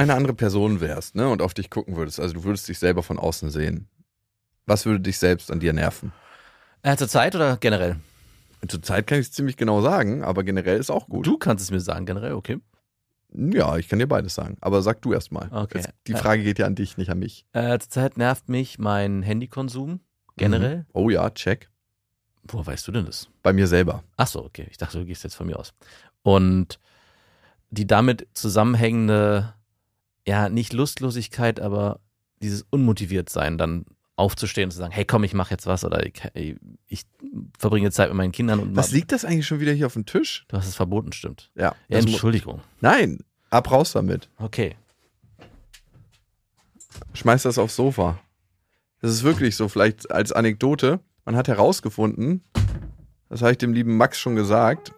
wenn 0.00 0.08
du 0.08 0.12
eine 0.12 0.18
andere 0.18 0.34
Person 0.34 0.80
wärst, 0.80 1.14
ne, 1.14 1.28
und 1.28 1.42
auf 1.42 1.54
dich 1.54 1.70
gucken 1.70 1.96
würdest, 1.96 2.20
also 2.20 2.34
du 2.34 2.44
würdest 2.44 2.68
dich 2.68 2.78
selber 2.78 3.02
von 3.02 3.18
außen 3.18 3.50
sehen, 3.50 3.88
was 4.66 4.86
würde 4.86 5.00
dich 5.00 5.18
selbst 5.18 5.50
an 5.50 5.60
dir 5.60 5.72
nerven? 5.72 6.12
Äh, 6.82 6.96
zur 6.96 7.08
Zeit 7.08 7.34
oder 7.34 7.56
generell? 7.56 7.96
Zur 8.68 8.82
Zeit 8.82 9.06
kann 9.06 9.18
ich 9.18 9.26
es 9.26 9.32
ziemlich 9.32 9.56
genau 9.56 9.80
sagen, 9.80 10.22
aber 10.22 10.44
generell 10.44 10.78
ist 10.78 10.90
auch 10.90 11.06
gut. 11.06 11.26
Du 11.26 11.38
kannst 11.38 11.64
es 11.64 11.70
mir 11.70 11.80
sagen, 11.80 12.06
generell, 12.06 12.32
okay. 12.32 12.58
Ja, 13.32 13.76
ich 13.76 13.88
kann 13.88 13.98
dir 13.98 14.06
beides 14.08 14.34
sagen. 14.34 14.56
Aber 14.60 14.82
sag 14.82 15.02
du 15.02 15.12
erst 15.12 15.32
mal. 15.32 15.48
Okay. 15.52 15.78
Jetzt, 15.78 15.90
die 16.06 16.14
Frage 16.14 16.42
geht 16.42 16.58
ja 16.58 16.66
an 16.66 16.74
dich, 16.74 16.96
nicht 16.96 17.10
an 17.10 17.18
mich. 17.18 17.46
Äh, 17.52 17.78
zurzeit 17.78 18.16
nervt 18.16 18.48
mich 18.48 18.78
mein 18.78 19.22
Handykonsum 19.22 20.00
generell. 20.36 20.78
Mhm. 20.78 20.86
Oh 20.92 21.10
ja, 21.10 21.30
check. 21.30 21.70
Woher 22.42 22.66
weißt 22.66 22.88
du 22.88 22.92
denn 22.92 23.06
das? 23.06 23.28
Bei 23.42 23.52
mir 23.52 23.66
selber. 23.66 24.02
Ach 24.16 24.26
so, 24.26 24.44
okay. 24.44 24.66
Ich 24.70 24.78
dachte, 24.78 24.98
du 24.98 25.04
gehst 25.04 25.22
jetzt 25.24 25.34
von 25.34 25.46
mir 25.46 25.58
aus. 25.58 25.72
Und 26.22 26.80
die 27.70 27.86
damit 27.86 28.26
zusammenhängende, 28.34 29.54
ja, 30.26 30.48
nicht 30.48 30.72
Lustlosigkeit, 30.72 31.60
aber 31.60 32.00
dieses 32.42 32.64
Unmotiviertsein, 32.70 33.58
dann 33.58 33.84
aufzustehen 34.16 34.66
und 34.66 34.70
zu 34.72 34.78
sagen, 34.78 34.92
hey 34.92 35.04
komm, 35.04 35.24
ich 35.24 35.32
mache 35.32 35.50
jetzt 35.50 35.66
was 35.66 35.84
oder 35.84 36.04
ich, 36.04 36.12
ich, 36.86 37.06
verbringe 37.58 37.90
Zeit 37.90 38.08
mit 38.08 38.16
meinen 38.16 38.32
Kindern 38.32 38.60
und 38.60 38.76
Was 38.76 38.92
liegt 38.92 39.12
das 39.12 39.24
eigentlich 39.24 39.46
schon 39.46 39.60
wieder 39.60 39.72
hier 39.72 39.86
auf 39.86 39.94
dem 39.94 40.04
Tisch? 40.04 40.44
Du 40.48 40.56
hast 40.56 40.68
es 40.68 40.76
verboten, 40.76 41.12
stimmt. 41.12 41.50
Ja. 41.54 41.74
Ja, 41.88 41.98
Entschuldigung. 41.98 42.60
Nein, 42.80 43.20
ab 43.48 43.70
raus 43.70 43.92
damit. 43.92 44.28
Okay. 44.38 44.76
Schmeiß 47.14 47.44
das 47.44 47.58
aufs 47.58 47.76
Sofa. 47.76 48.20
Das 49.00 49.10
ist 49.10 49.22
wirklich 49.22 49.56
so, 49.56 49.68
vielleicht 49.68 50.10
als 50.10 50.32
Anekdote. 50.32 51.00
Man 51.24 51.34
hat 51.34 51.48
herausgefunden, 51.48 52.42
das 53.30 53.40
habe 53.40 53.52
ich 53.52 53.58
dem 53.58 53.72
lieben 53.72 53.96
Max 53.96 54.18
schon 54.18 54.36
gesagt, 54.36 54.92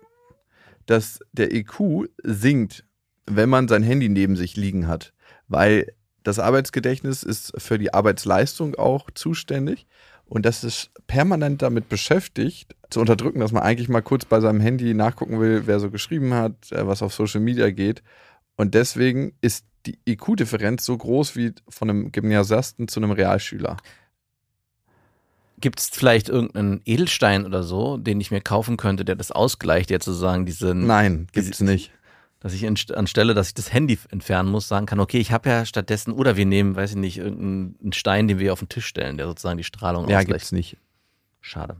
dass 0.86 1.20
der 1.32 1.54
EQ 1.54 2.08
sinkt, 2.24 2.84
wenn 3.26 3.48
man 3.48 3.68
sein 3.68 3.82
Handy 3.82 4.08
neben 4.08 4.36
sich 4.36 4.56
liegen 4.56 4.88
hat. 4.88 5.12
Weil 5.48 5.92
das 6.22 6.38
Arbeitsgedächtnis 6.38 7.22
ist 7.22 7.52
für 7.60 7.78
die 7.78 7.94
Arbeitsleistung 7.94 8.74
auch 8.76 9.10
zuständig. 9.14 9.86
Und 10.24 10.46
das 10.46 10.64
ist 10.64 10.90
permanent 11.06 11.62
damit 11.62 11.88
beschäftigt, 11.88 12.74
zu 12.90 13.00
unterdrücken, 13.00 13.40
dass 13.40 13.52
man 13.52 13.62
eigentlich 13.62 13.88
mal 13.88 14.02
kurz 14.02 14.24
bei 14.24 14.40
seinem 14.40 14.60
Handy 14.60 14.94
nachgucken 14.94 15.40
will, 15.40 15.66
wer 15.66 15.80
so 15.80 15.90
geschrieben 15.90 16.32
hat, 16.34 16.72
äh, 16.72 16.86
was 16.86 17.02
auf 17.02 17.12
Social 17.12 17.40
Media 17.40 17.70
geht. 17.70 18.02
Und 18.56 18.74
deswegen 18.74 19.34
ist 19.40 19.66
die 19.86 19.98
IQ-Differenz 20.06 20.84
so 20.84 20.96
groß 20.96 21.36
wie 21.36 21.52
von 21.68 21.90
einem 21.90 22.12
Gymnasiasten 22.12 22.88
zu 22.88 23.00
einem 23.00 23.10
Realschüler. 23.10 23.76
Gibt 25.58 25.80
es 25.80 25.88
vielleicht 25.90 26.28
irgendeinen 26.28 26.80
Edelstein 26.84 27.46
oder 27.46 27.62
so, 27.62 27.96
den 27.96 28.20
ich 28.20 28.30
mir 28.30 28.40
kaufen 28.40 28.76
könnte, 28.76 29.04
der 29.04 29.16
das 29.16 29.32
ausgleicht, 29.32 29.90
der 29.90 30.00
sozusagen 30.00 30.46
diese, 30.46 30.74
Nein, 30.74 31.28
gibt's 31.32 31.60
nicht. 31.60 31.92
Dass 32.42 32.54
ich 32.54 32.66
anstelle, 32.66 33.34
dass 33.34 33.48
ich 33.48 33.54
das 33.54 33.72
Handy 33.72 33.96
entfernen 34.10 34.50
muss, 34.50 34.66
sagen 34.66 34.86
kann, 34.86 34.98
okay, 34.98 35.18
ich 35.18 35.30
habe 35.30 35.48
ja 35.48 35.64
stattdessen, 35.64 36.12
oder 36.12 36.36
wir 36.36 36.44
nehmen, 36.44 36.74
weiß 36.74 36.90
ich 36.90 36.96
nicht, 36.96 37.18
irgendeinen 37.18 37.92
Stein, 37.92 38.26
den 38.26 38.40
wir 38.40 38.52
auf 38.52 38.58
den 38.58 38.68
Tisch 38.68 38.86
stellen, 38.86 39.16
der 39.16 39.26
sozusagen 39.28 39.58
die 39.58 39.64
Strahlung 39.64 40.08
Ja, 40.08 40.18
ausgleicht. 40.18 40.40
gibt's 40.40 40.52
nicht. 40.52 40.76
Schade. 41.40 41.76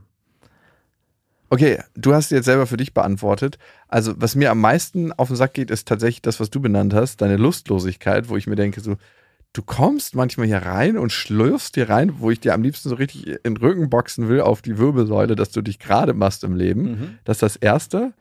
Okay, 1.49 1.83
du 1.95 2.13
hast 2.13 2.31
jetzt 2.31 2.45
selber 2.45 2.65
für 2.65 2.77
dich 2.77 2.93
beantwortet. 2.93 3.57
Also, 3.87 4.13
was 4.17 4.35
mir 4.35 4.49
am 4.51 4.59
meisten 4.61 5.11
auf 5.11 5.27
den 5.27 5.35
Sack 5.35 5.53
geht, 5.53 5.69
ist 5.69 5.87
tatsächlich 5.87 6.21
das, 6.21 6.39
was 6.39 6.49
du 6.49 6.59
benannt 6.61 6.93
hast, 6.93 7.21
deine 7.21 7.37
Lustlosigkeit, 7.37 8.29
wo 8.29 8.37
ich 8.37 8.47
mir 8.47 8.55
denke, 8.55 8.79
so, 8.81 8.95
du 9.51 9.61
kommst 9.61 10.15
manchmal 10.15 10.47
hier 10.47 10.59
rein 10.59 10.97
und 10.97 11.11
schlürfst 11.11 11.75
hier 11.75 11.89
rein, 11.89 12.13
wo 12.19 12.31
ich 12.31 12.39
dir 12.39 12.53
am 12.55 12.63
liebsten 12.63 12.89
so 12.89 12.95
richtig 12.95 13.27
in 13.27 13.37
den 13.43 13.57
Rücken 13.57 13.89
boxen 13.89 14.29
will 14.29 14.41
auf 14.41 14.63
die 14.63 14.79
Wirbelsäule, 14.79 15.35
dass 15.35 15.51
du 15.51 15.61
dich 15.61 15.77
gerade 15.77 16.13
machst 16.13 16.43
im 16.43 16.55
Leben. 16.55 16.83
Mhm. 16.83 17.19
Das 17.23 17.35
ist 17.37 17.43
das 17.43 17.55
Erste. 17.57 18.13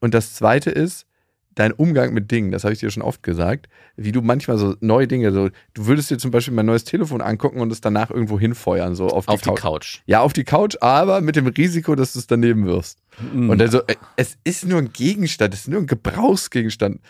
Und 0.00 0.14
das 0.14 0.34
Zweite 0.34 0.70
ist 0.70 1.06
dein 1.54 1.72
Umgang 1.72 2.14
mit 2.14 2.30
Dingen. 2.30 2.50
Das 2.52 2.64
habe 2.64 2.72
ich 2.72 2.80
dir 2.80 2.90
schon 2.90 3.02
oft 3.02 3.22
gesagt. 3.22 3.68
Wie 3.96 4.12
du 4.12 4.22
manchmal 4.22 4.56
so 4.56 4.76
neue 4.80 5.06
Dinge, 5.08 5.32
so, 5.32 5.48
du 5.74 5.86
würdest 5.86 6.10
dir 6.10 6.18
zum 6.18 6.30
Beispiel 6.30 6.54
mein 6.54 6.66
neues 6.66 6.84
Telefon 6.84 7.20
angucken 7.20 7.60
und 7.60 7.70
es 7.72 7.80
danach 7.80 8.10
irgendwo 8.10 8.38
hinfeuern, 8.38 8.94
so 8.94 9.08
auf 9.08 9.26
die, 9.26 9.32
Auf 9.32 9.40
die 9.42 9.48
Couch. 9.50 9.60
Couch. 9.60 10.00
Ja, 10.06 10.20
auf 10.20 10.32
die 10.32 10.44
Couch, 10.44 10.76
aber 10.80 11.20
mit 11.20 11.36
dem 11.36 11.46
Risiko, 11.48 11.94
dass 11.96 12.12
du 12.12 12.20
es 12.20 12.26
daneben 12.26 12.66
wirst. 12.66 12.98
Mhm. 13.32 13.50
Und 13.50 13.58
dann 13.58 13.70
so, 13.70 13.80
äh, 13.86 13.96
es 14.16 14.38
ist 14.44 14.66
nur 14.66 14.78
ein 14.78 14.92
Gegenstand, 14.92 15.52
es 15.54 15.60
ist 15.62 15.68
nur 15.68 15.80
ein 15.80 15.86
Gebrauchsgegenstand. 15.86 17.00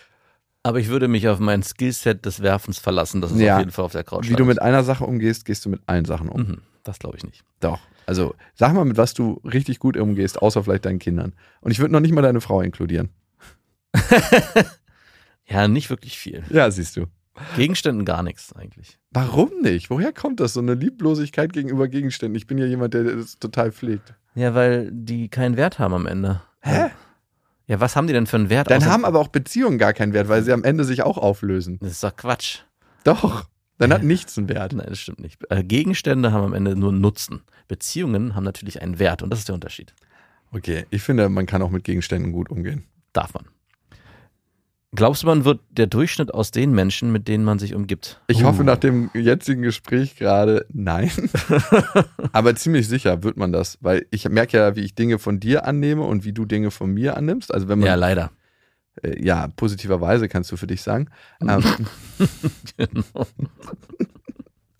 Aber 0.63 0.79
ich 0.79 0.89
würde 0.89 1.09
mich 1.09 1.27
auf 1.29 1.39
mein 1.39 1.63
Skillset 1.63 2.27
des 2.27 2.43
Werfens 2.43 2.79
verlassen, 2.79 3.21
das 3.21 3.33
ist 3.33 3.41
Ja. 3.41 3.55
auf 3.55 3.61
jeden 3.61 3.71
Fall 3.71 3.85
auf 3.87 3.93
der 3.93 4.05
Couch. 4.05 4.29
Wie 4.29 4.35
du 4.35 4.45
mit 4.45 4.61
einer 4.61 4.85
Sache 4.85 5.05
umgehst, 5.05 5.45
gehst 5.47 5.65
du 5.65 5.71
mit 5.71 5.81
allen 5.87 6.05
Sachen 6.05 6.29
um. 6.29 6.41
Mhm. 6.43 6.59
Das 6.85 6.99
glaube 6.99 7.17
ich 7.17 7.25
nicht. 7.25 7.43
Doch. 7.61 7.79
Also 8.07 8.35
sag 8.55 8.75
mal, 8.75 8.85
mit 8.85 8.97
was 8.97 9.15
du 9.15 9.41
richtig 9.45 9.79
gut 9.79 9.97
umgehst, 9.97 10.41
außer 10.43 10.65
vielleicht 10.65 10.85
deinen 10.85 10.99
Kindern. 10.99 11.33
Und 11.61 11.71
ich 11.71 11.79
würde 11.79 11.93
noch 11.93 12.01
nicht 12.01 12.13
mal 12.13 12.23
deine 12.23 12.41
Frau 12.41 12.61
inkludieren. 12.61 13.11
Ja, 15.51 15.67
nicht 15.67 15.91
wirklich 15.91 16.17
viel. 16.17 16.45
Ja, 16.51 16.71
siehst 16.71 16.97
du. 16.97 17.07
Gegenständen 17.57 18.05
gar 18.05 18.23
nichts 18.23 18.53
eigentlich. 18.55 18.99
Warum 19.11 19.51
nicht? 19.63 19.91
Woher 19.91 20.13
kommt 20.13 20.41
das? 20.41 20.53
So 20.53 20.61
eine 20.61 20.75
Lieblosigkeit 20.75 21.53
gegenüber 21.53 21.89
Gegenständen. 21.89 22.37
Ich 22.37 22.47
bin 22.47 22.59
ja 22.59 22.67
jemand, 22.67 22.95
der 22.95 23.05
das 23.05 23.39
total 23.39 23.73
pflegt. 23.73 24.15
Ja, 24.35 24.55
weil 24.55 24.91
die 24.93 25.29
keinen 25.29 25.57
Wert 25.57 25.79
haben 25.79 25.95
am 25.95 26.07
Ende. 26.07 26.43
Hä? 26.61 26.91
Ja, 27.67 27.81
was 27.81 27.97
haben 27.97 28.07
die 28.07 28.13
denn 28.13 28.27
für 28.27 28.37
einen 28.37 28.51
Wert? 28.51 28.71
Dann 28.71 28.85
haben 28.85 29.05
aber 29.05 29.19
auch 29.21 29.29
Beziehungen 29.29 29.79
gar 29.79 29.93
keinen 29.93 30.13
Wert, 30.13 30.29
weil 30.29 30.43
sie 30.43 30.53
am 30.53 30.65
Ende 30.65 30.85
sich 30.85 31.03
auch 31.03 31.19
auflösen. 31.19 31.79
Das 31.81 31.93
ist 31.93 32.05
doch 32.05 32.15
Quatsch. 32.15 32.61
Doch. 33.05 33.47
Dann 33.79 33.93
hat 33.93 34.03
nichts 34.03 34.37
einen 34.37 34.49
Wert. 34.49 34.75
Nein, 34.75 34.87
das 34.89 34.99
stimmt 34.99 35.21
nicht. 35.21 35.41
Äh, 35.49 35.65
Gegenstände 35.65 36.33
haben 36.33 36.45
am 36.45 36.53
Ende 36.53 36.77
nur 36.77 36.91
einen 36.91 37.01
Nutzen. 37.01 37.43
Beziehungen 37.67 38.35
haben 38.35 38.45
natürlich 38.45 38.83
einen 38.83 38.99
Wert 38.99 39.23
und 39.23 39.31
das 39.31 39.39
ist 39.39 39.49
der 39.49 39.55
Unterschied. 39.55 39.95
Okay, 40.53 40.85
ich 40.91 41.03
finde, 41.03 41.29
man 41.29 41.47
kann 41.47 41.63
auch 41.63 41.71
mit 41.71 41.85
Gegenständen 41.85 42.33
gut 42.33 42.51
umgehen. 42.51 42.85
Darf 43.13 43.33
man. 43.33 43.47
Glaubst 44.93 45.23
du, 45.23 45.29
man 45.29 45.45
wird 45.45 45.61
der 45.71 45.87
Durchschnitt 45.87 46.35
aus 46.35 46.51
den 46.51 46.73
Menschen, 46.73 47.13
mit 47.13 47.29
denen 47.29 47.45
man 47.45 47.61
sich 47.61 47.75
umgibt? 47.77 48.21
Ich 48.27 48.43
Uh. 48.43 48.47
hoffe 48.47 48.65
nach 48.65 48.77
dem 48.79 49.09
jetzigen 49.15 49.63
Gespräch 49.63 50.17
gerade 50.17 50.67
nein. 50.73 51.11
Aber 52.33 52.57
ziemlich 52.57 52.89
sicher 52.89 53.23
wird 53.23 53.37
man 53.37 53.53
das, 53.53 53.79
weil 53.81 54.07
ich 54.11 54.29
merke 54.29 54.57
ja, 54.57 54.75
wie 54.75 54.81
ich 54.81 54.97
Dinge 54.97 55.21
von 55.21 55.39
dir 55.39 55.65
annehme 55.65 56.03
und 56.03 56.25
wie 56.25 56.33
du 56.33 56.45
Dinge 56.45 56.73
von 56.73 56.91
mir 56.93 57.17
annimmst. 57.17 57.55
Also 57.55 57.69
wenn 57.69 57.79
man 57.79 57.87
Ja, 57.87 57.95
leider. 57.95 58.33
äh, 59.03 59.23
ja 59.25 59.47
positiverweise 59.55 60.29
kannst 60.29 60.51
du 60.51 60.57
für 60.57 60.67
dich 60.67 60.83
sagen. 60.83 61.09
Ähm, 61.41 61.63
Genau. 62.77 63.27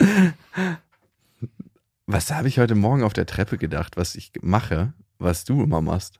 was 2.05 2.31
habe 2.31 2.47
ich 2.49 2.59
heute 2.59 2.75
Morgen 2.75 3.03
auf 3.03 3.13
der 3.13 3.25
Treppe 3.25 3.57
gedacht, 3.57 3.95
was 3.95 4.15
ich 4.15 4.31
mache, 4.41 4.91
was 5.19 5.45
du 5.45 5.63
immer 5.63 5.81
machst? 5.81 6.19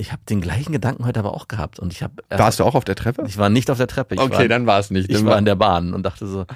Ich 0.00 0.12
habe 0.12 0.22
den 0.28 0.40
gleichen 0.40 0.72
Gedanken 0.72 1.04
heute 1.04 1.20
aber 1.20 1.34
auch 1.34 1.46
gehabt 1.46 1.78
und 1.78 1.92
ich 1.92 2.02
habe 2.02 2.22
Warst 2.30 2.58
du 2.58 2.64
auch 2.64 2.74
auf 2.74 2.84
der 2.84 2.94
Treppe? 2.94 3.22
ich 3.26 3.36
war 3.36 3.50
nicht 3.50 3.70
auf 3.70 3.76
der 3.76 3.86
Treppe. 3.86 4.14
Ich 4.14 4.20
okay, 4.20 4.32
war, 4.32 4.48
dann 4.48 4.66
war 4.66 4.78
es 4.78 4.90
nicht. 4.90 5.10
ich 5.10 5.24
war 5.26 5.36
in 5.36 5.44
der 5.44 5.56
Bahn 5.56 5.92
und 5.92 6.04
dachte 6.04 6.26
so, 6.26 6.46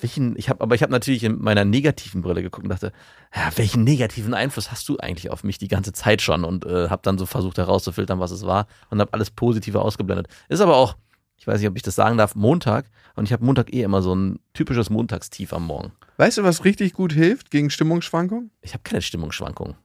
welchen, 0.00 0.34
ich 0.38 0.48
habe, 0.48 0.62
aber 0.62 0.74
ich 0.74 0.82
habe 0.82 0.92
natürlich 0.92 1.22
in 1.22 1.42
meiner 1.42 1.66
negativen 1.66 2.22
Brille 2.22 2.42
geguckt 2.42 2.64
und 2.64 2.70
dachte, 2.70 2.92
ja, 3.34 3.50
welchen 3.56 3.84
negativen 3.84 4.32
Einfluss 4.32 4.70
hast 4.70 4.88
du 4.88 4.96
eigentlich 4.98 5.30
auf 5.30 5.44
mich 5.44 5.58
die 5.58 5.68
ganze 5.68 5.92
Zeit 5.92 6.22
schon 6.22 6.44
und 6.44 6.64
äh, 6.64 6.88
habe 6.88 7.02
dann 7.02 7.18
so 7.18 7.26
versucht 7.26 7.58
herauszufiltern, 7.58 8.18
was 8.18 8.30
es 8.30 8.46
war 8.46 8.66
und 8.88 8.98
habe 8.98 9.12
alles 9.12 9.30
Positive 9.30 9.80
ausgeblendet. 9.82 10.28
Ist 10.48 10.60
aber 10.60 10.76
auch, 10.76 10.96
ich 11.36 11.46
weiß 11.46 11.60
nicht, 11.60 11.68
ob 11.68 11.76
ich 11.76 11.82
das 11.82 11.96
sagen 11.96 12.16
darf, 12.16 12.34
Montag 12.34 12.86
und 13.14 13.24
ich 13.26 13.32
habe 13.34 13.44
Montag 13.44 13.74
eh 13.74 13.82
immer 13.82 14.00
so 14.00 14.14
ein 14.14 14.38
typisches 14.54 14.88
Montagstief 14.88 15.52
am 15.52 15.66
Morgen. 15.66 15.92
weißt 16.16 16.38
du, 16.38 16.44
was 16.44 16.64
richtig 16.64 16.94
gut 16.94 17.12
hilft 17.12 17.50
gegen 17.50 17.68
Stimmungsschwankungen? 17.68 18.50
Ich 18.62 18.72
habe 18.72 18.82
keine 18.84 19.02
Stimmungsschwankungen. 19.02 19.76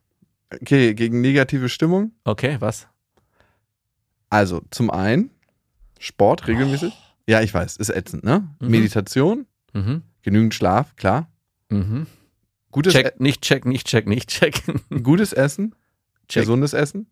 Okay, 0.54 0.94
gegen 0.94 1.22
negative 1.22 1.70
Stimmung. 1.70 2.12
Okay, 2.26 2.58
was? 2.60 2.88
Also 4.31 4.64
zum 4.72 4.90
einen 4.90 5.30
Sport 6.00 6.47
regelmäßig. 6.47 6.94
Ja, 7.28 7.42
ich 7.42 7.53
weiß, 7.53 7.78
ist 7.78 7.90
ätzend, 7.90 8.24
ne? 8.24 8.47
Mhm. 8.59 8.68
Meditation, 8.72 9.45
Mhm. 9.74 10.01
genügend 10.24 10.56
Schlaf, 10.56 10.95
klar. 10.95 11.30
Mhm. 11.69 12.07
Gutes, 12.72 12.94
Check, 12.94 13.19
nicht 13.19 13.42
check, 13.44 13.66
nicht 13.66 13.86
check, 13.88 14.07
nicht 14.07 14.30
check. 14.30 14.63
E 14.68 15.00
gutes 15.01 15.33
Essen, 15.33 15.75
Check. 16.28 16.44
gesundes 16.44 16.74
Essen, 16.74 17.06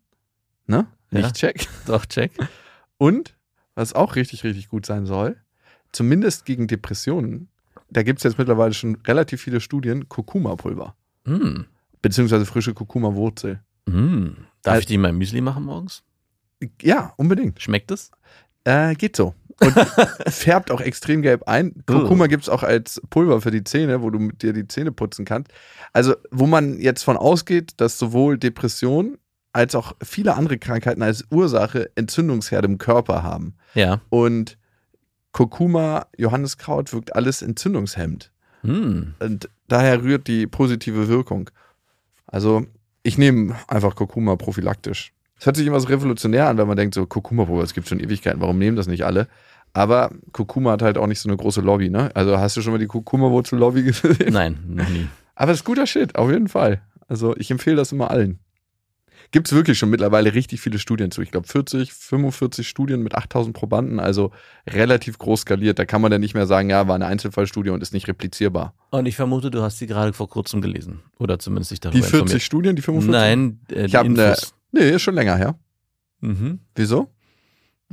ne? 0.66 0.86
Nicht 1.10 1.24
Ja. 1.26 1.30
check. 1.32 1.68
Doch, 1.86 2.06
check. 2.06 2.32
Und, 2.98 3.36
was 3.74 3.92
auch 3.92 4.16
richtig, 4.16 4.42
richtig 4.42 4.68
gut 4.68 4.84
sein 4.86 5.06
soll, 5.06 5.36
zumindest 5.92 6.44
gegen 6.46 6.66
Depressionen, 6.66 7.48
da 7.90 8.02
gibt 8.02 8.18
es 8.20 8.24
jetzt 8.24 8.38
mittlerweile 8.38 8.72
schon 8.74 8.96
relativ 9.06 9.42
viele 9.42 9.60
Studien, 9.60 10.08
Kurkuma-Pulver. 10.08 10.94
Mm. 11.24 11.62
Beziehungsweise 12.02 12.46
frische 12.46 12.72
Kurkuma-Wurzel. 12.74 13.60
Mm. 13.86 14.28
Darf 14.62 14.72
Also- 14.74 14.80
ich 14.80 14.86
die 14.86 14.94
in 14.94 15.00
mein 15.02 15.16
Müsli 15.16 15.40
machen 15.40 15.64
morgens? 15.64 16.02
Ja, 16.82 17.12
unbedingt. 17.16 17.60
Schmeckt 17.60 17.90
es? 17.90 18.10
Äh, 18.64 18.94
geht 18.94 19.16
so. 19.16 19.34
Und 19.60 19.72
färbt 20.28 20.70
auch 20.70 20.80
extrem 20.80 21.22
gelb 21.22 21.44
ein. 21.46 21.82
Kurkuma 21.86 22.26
gibt 22.26 22.44
es 22.44 22.48
auch 22.48 22.62
als 22.62 23.00
Pulver 23.10 23.40
für 23.40 23.50
die 23.50 23.64
Zähne, 23.64 24.02
wo 24.02 24.10
du 24.10 24.18
mit 24.18 24.42
dir 24.42 24.52
die 24.52 24.66
Zähne 24.66 24.90
putzen 24.90 25.24
kannst. 25.24 25.52
Also, 25.92 26.14
wo 26.30 26.46
man 26.46 26.80
jetzt 26.80 27.02
von 27.02 27.16
ausgeht, 27.16 27.72
dass 27.76 27.98
sowohl 27.98 28.38
Depression 28.38 29.18
als 29.52 29.74
auch 29.74 29.94
viele 30.02 30.34
andere 30.34 30.58
Krankheiten 30.58 31.02
als 31.02 31.24
Ursache 31.30 31.90
Entzündungsherde 31.94 32.68
im 32.68 32.78
Körper 32.78 33.22
haben. 33.22 33.56
Ja. 33.74 34.00
Und 34.08 34.56
Kurkuma, 35.32 36.06
Johanniskraut 36.16 36.92
wirkt 36.92 37.14
alles 37.14 37.42
entzündungshemmend. 37.42 38.32
Mm. 38.62 39.14
Und 39.18 39.48
daher 39.68 40.02
rührt 40.02 40.26
die 40.26 40.46
positive 40.46 41.08
Wirkung. 41.08 41.50
Also, 42.26 42.66
ich 43.02 43.18
nehme 43.18 43.56
einfach 43.68 43.94
Kurkuma 43.94 44.36
prophylaktisch. 44.36 45.12
Es 45.40 45.46
hört 45.46 45.56
sich 45.56 45.66
immer 45.66 45.80
so 45.80 45.88
revolutionär 45.88 46.48
an, 46.48 46.58
wenn 46.58 46.68
man 46.68 46.76
denkt, 46.76 46.94
so 46.94 47.06
Kurkuma-Pulver, 47.06 47.62
das 47.62 47.72
gibt 47.72 47.88
schon 47.88 47.98
Ewigkeiten, 47.98 48.40
warum 48.42 48.58
nehmen 48.58 48.76
das 48.76 48.86
nicht 48.86 49.04
alle? 49.06 49.26
Aber 49.72 50.10
Kurkuma 50.32 50.72
hat 50.72 50.82
halt 50.82 50.98
auch 50.98 51.06
nicht 51.06 51.18
so 51.20 51.28
eine 51.30 51.36
große 51.38 51.62
Lobby, 51.62 51.88
ne? 51.88 52.10
Also 52.14 52.38
hast 52.38 52.56
du 52.56 52.60
schon 52.60 52.72
mal 52.72 52.78
die 52.78 52.86
Kurkuma-Wurzel-Lobby 52.86 53.82
gesehen? 53.84 54.32
Nein, 54.32 54.58
noch 54.66 54.88
nie. 54.88 55.08
Aber 55.34 55.52
es 55.52 55.60
ist 55.60 55.64
guter 55.64 55.86
Shit, 55.86 56.16
auf 56.16 56.30
jeden 56.30 56.48
Fall. 56.48 56.82
Also 57.08 57.34
ich 57.36 57.50
empfehle 57.50 57.76
das 57.76 57.90
immer 57.90 58.10
allen. 58.10 58.38
Gibt 59.32 59.46
es 59.46 59.54
wirklich 59.54 59.78
schon 59.78 59.90
mittlerweile 59.90 60.34
richtig 60.34 60.60
viele 60.60 60.78
Studien 60.78 61.10
zu. 61.12 61.22
Ich 61.22 61.30
glaube 61.30 61.46
40, 61.46 61.92
45 61.92 62.68
Studien 62.68 63.00
mit 63.02 63.14
8000 63.14 63.56
Probanden, 63.56 64.00
also 64.00 64.32
relativ 64.68 65.18
groß 65.18 65.42
skaliert. 65.42 65.78
Da 65.78 65.84
kann 65.86 66.02
man 66.02 66.10
dann 66.10 66.20
nicht 66.20 66.34
mehr 66.34 66.46
sagen, 66.48 66.68
ja, 66.68 66.86
war 66.88 66.96
eine 66.96 67.06
Einzelfallstudie 67.06 67.70
und 67.70 67.80
ist 67.80 67.94
nicht 67.94 68.08
replizierbar. 68.08 68.74
Und 68.90 69.06
ich 69.06 69.14
vermute, 69.16 69.50
du 69.50 69.62
hast 69.62 69.78
sie 69.78 69.86
gerade 69.86 70.12
vor 70.12 70.28
kurzem 70.28 70.60
gelesen. 70.60 71.00
Oder 71.18 71.38
zumindest 71.38 71.70
dich 71.70 71.80
darüber 71.80 71.96
Die 71.96 72.02
40 72.02 72.20
informiert. 72.20 72.42
Studien, 72.42 72.76
die 72.76 72.82
45? 72.82 73.10
Nein, 73.12 73.60
äh, 73.70 73.84
Ich 73.84 73.92
die 73.92 73.96
habe 73.96 74.08
eine. 74.08 74.36
Nee, 74.72 74.90
ist 74.90 75.02
schon 75.02 75.14
länger 75.14 75.36
her. 75.36 75.58
Mhm. 76.20 76.60
Wieso? 76.74 77.10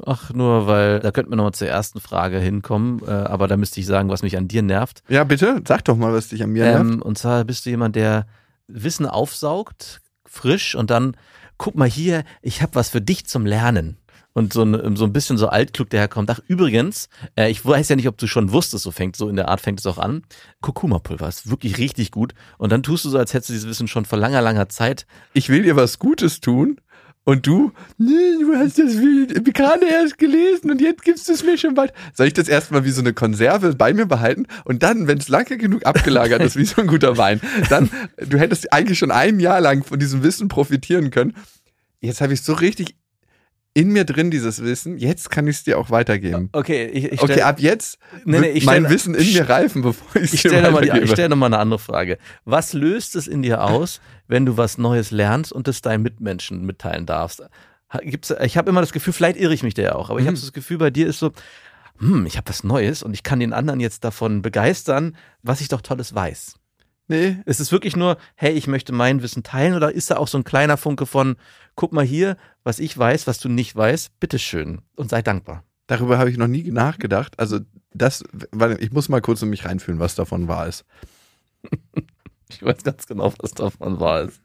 Ach, 0.06 0.32
nur 0.32 0.68
weil, 0.68 1.00
da 1.00 1.12
könnten 1.12 1.32
wir 1.32 1.38
nochmal 1.38 1.54
zur 1.54 1.68
ersten 1.70 2.00
Frage 2.00 2.40
hinkommen, 2.40 3.02
äh, 3.06 3.10
aber 3.10 3.48
da 3.48 3.58
müsste 3.58 3.80
ich 3.80 3.88
sagen, 3.88 4.10
was 4.10 4.22
mich 4.22 4.38
an 4.38 4.48
dir 4.48 4.62
nervt. 4.62 5.02
Ja, 5.10 5.24
bitte, 5.24 5.62
sag 5.68 5.86
doch 5.86 5.98
mal, 5.98 6.14
was 6.14 6.30
dich 6.30 6.44
an 6.44 6.52
mir 6.52 6.66
nervt. 6.66 6.82
Ähm, 6.82 7.02
und 7.02 7.18
zwar 7.18 7.44
bist 7.46 7.66
du 7.66 7.72
jemand, 7.72 7.96
der 7.96 8.28
Wissen 8.68 9.08
aufsaugt, 9.08 10.02
frisch 10.26 10.76
und 10.76 10.92
dann, 10.92 11.18
guck 11.58 11.76
mal 11.76 11.90
hier, 11.90 12.24
ich 12.42 12.62
habe 12.62 12.76
was 12.76 12.90
für 12.90 13.02
dich 13.02 13.26
zum 13.26 13.46
Lernen. 13.46 13.98
Und 14.38 14.54
so 14.54 14.62
ein, 14.62 14.96
so 14.96 15.06
ein 15.06 15.14
bisschen 15.14 15.40
so 15.40 15.48
altklug 15.48 15.90
daherkommt. 15.90 16.30
Ach, 16.30 16.40
übrigens, 16.48 17.10
äh, 17.36 17.50
ich 17.50 17.66
weiß 17.66 17.90
ja 17.90 17.96
nicht, 17.96 18.08
ob 18.08 18.20
du 18.20 18.28
schon 18.28 18.52
wusstest, 18.52 18.84
so 18.84 18.92
fängt, 18.92 19.16
so 19.16 19.30
in 19.30 19.36
der 19.36 19.48
Art 19.48 19.62
fängt 19.62 19.80
es 19.80 19.86
auch 19.88 19.98
an. 19.98 20.22
Kurkuma-Pulver 20.62 21.28
ist 21.28 21.50
wirklich 21.50 21.80
richtig 21.80 22.12
gut. 22.12 22.36
Und 22.60 22.72
dann 22.72 22.84
tust 22.84 23.04
du 23.04 23.10
so, 23.10 23.18
als 23.18 23.34
hättest 23.34 23.50
du 23.50 23.54
dieses 23.54 23.68
Wissen 23.68 23.88
schon 23.88 24.06
vor 24.06 24.20
langer, 24.20 24.44
langer 24.44 24.70
Zeit. 24.70 25.08
Ich 25.34 25.50
will 25.50 25.64
dir 25.64 25.76
was 25.76 25.98
Gutes 25.98 26.40
tun. 26.40 26.80
Und 27.24 27.48
du, 27.48 27.72
nee, 27.98 28.14
du 28.40 28.54
hast 28.56 28.78
das 28.78 29.00
wie- 29.00 29.26
gerade 29.54 29.88
erst 29.90 30.20
gelesen 30.20 30.70
und 30.70 30.82
jetzt 30.82 31.02
gibst 31.04 31.28
du 31.28 31.34
es 31.34 31.44
mir 31.44 31.58
schon 31.58 31.74
bald. 31.74 31.92
Soll 32.14 32.28
ich 32.28 32.34
das 32.34 32.48
erstmal 32.48 32.86
wie 32.86 32.92
so 32.92 33.02
eine 33.02 33.14
Konserve 33.14 33.74
bei 33.74 33.92
mir 33.92 34.06
behalten 34.06 34.46
und 34.66 34.84
dann, 34.84 35.08
wenn 35.08 35.18
es 35.18 35.30
lange 35.30 35.58
genug 35.58 35.84
abgelagert 35.88 36.44
ist, 36.44 36.56
wie 36.58 36.64
so 36.66 36.80
ein 36.80 36.88
guter 36.88 37.18
Wein, 37.18 37.42
dann, 37.72 37.90
du 38.24 38.38
hättest 38.38 38.72
eigentlich 38.72 39.00
schon 39.00 39.10
ein 39.10 39.40
Jahr 39.40 39.62
lang 39.62 39.84
von 39.84 39.98
diesem 39.98 40.22
Wissen 40.22 40.48
profitieren 40.48 41.10
können. 41.10 41.34
Jetzt 42.02 42.22
habe 42.22 42.32
ich 42.34 42.44
so 42.44 42.54
richtig 42.54 42.97
in 43.78 43.90
mir 43.92 44.06
drin 44.06 44.32
dieses 44.32 44.64
Wissen, 44.64 44.98
jetzt 44.98 45.30
kann 45.30 45.46
ich 45.48 45.58
es 45.58 45.64
dir 45.64 45.78
auch 45.78 45.92
weitergeben. 45.92 46.50
Okay, 46.52 46.86
ich, 46.88 47.12
ich 47.12 47.22
Okay, 47.22 47.42
ab 47.44 47.60
jetzt 47.60 48.00
Nee, 48.26 48.40
nee, 48.40 48.48
ich 48.50 48.66
mein 48.66 48.84
stell- 48.84 48.94
Wissen 48.94 49.14
in 49.16 49.34
mir 49.34 49.48
reifen, 49.48 49.82
bevor 49.84 50.16
ich 50.16 50.24
es 50.24 50.34
Ich 50.34 50.42
dir 50.42 50.50
stelle 50.50 50.64
nochmal 50.64 50.82
weitergebe. 50.88 51.08
stell 51.08 51.30
noch 51.30 51.36
mal 51.38 51.46
eine 51.46 51.60
andere 51.60 51.78
Frage. 51.80 52.18
Was 52.44 52.74
löst 52.74 53.16
es 53.16 53.28
in 53.28 53.44
dir 53.44 53.64
aus, 53.64 54.02
wenn 54.28 54.46
du 54.48 54.58
was 54.58 54.78
Neues 54.80 55.12
lernst 55.12 55.52
und 55.54 55.68
es 55.68 55.82
deinen 55.82 56.02
Mitmenschen 56.02 56.66
mitteilen 56.66 57.06
darfst? 57.06 57.44
Gibt's, 58.02 58.34
ich 58.44 58.58
habe 58.58 58.70
immer 58.70 58.82
das 58.82 58.92
Gefühl, 58.94 59.14
vielleicht 59.14 59.38
irre 59.38 59.54
ich 59.54 59.62
mich 59.64 59.74
da 59.76 59.82
ja 59.84 59.96
auch, 59.96 60.10
aber 60.10 60.20
ich 60.20 60.24
Mhm. 60.26 60.30
habe 60.30 60.40
das 60.40 60.52
Gefühl, 60.54 60.78
bei 60.80 60.90
dir 60.90 61.06
ist 61.08 61.20
so, 61.20 61.32
hm, 62.00 62.26
ich 62.26 62.36
habe 62.38 62.50
was 62.50 62.64
Neues 62.64 63.04
und 63.04 63.14
ich 63.14 63.24
kann 63.24 63.40
den 63.40 63.54
anderen 63.54 63.80
jetzt 63.80 64.04
davon 64.04 64.42
begeistern, 64.42 65.16
was 65.44 65.62
ich 65.62 65.68
doch 65.68 65.82
Tolles 65.82 66.14
weiß. 66.16 66.56
Nee, 67.08 67.38
Ist 67.46 67.60
es 67.60 67.72
wirklich 67.72 67.96
nur, 67.96 68.18
hey, 68.36 68.54
ich 68.54 68.68
möchte 68.68 68.94
mein 68.94 69.22
Wissen 69.22 69.44
teilen 69.44 69.74
oder 69.74 69.92
ist 69.92 70.12
da 70.12 70.18
auch 70.18 70.28
so 70.28 70.38
ein 70.38 70.44
kleiner 70.44 70.78
Funke 70.78 71.06
von, 71.06 71.36
guck 71.76 71.94
mal 71.94 72.06
hier, 72.06 72.38
was 72.64 72.80
ich 72.80 72.98
weiß, 72.98 73.28
was 73.28 73.40
du 73.40 73.50
nicht 73.50 73.76
weißt, 73.76 74.20
bitteschön 74.20 74.82
und 74.96 75.10
sei 75.10 75.22
dankbar. 75.22 75.64
Darüber 75.88 76.18
habe 76.18 76.30
ich 76.30 76.38
noch 76.38 76.48
nie 76.48 76.70
nachgedacht. 76.72 77.40
Also 77.40 77.60
das, 77.94 78.24
weil 78.52 78.82
ich 78.84 78.92
muss 78.92 79.10
mal 79.10 79.22
kurz 79.22 79.42
in 79.42 79.50
mich 79.50 79.66
reinfühlen, 79.66 80.00
was 80.00 80.16
davon 80.16 80.48
wahr 80.48 80.68
ist. 80.68 80.86
Ich 82.50 82.64
weiß 82.64 82.82
ganz 82.84 83.06
genau, 83.08 83.34
was 83.40 83.52
davon 83.52 84.00
wahr 84.00 84.22
ist. 84.22 84.40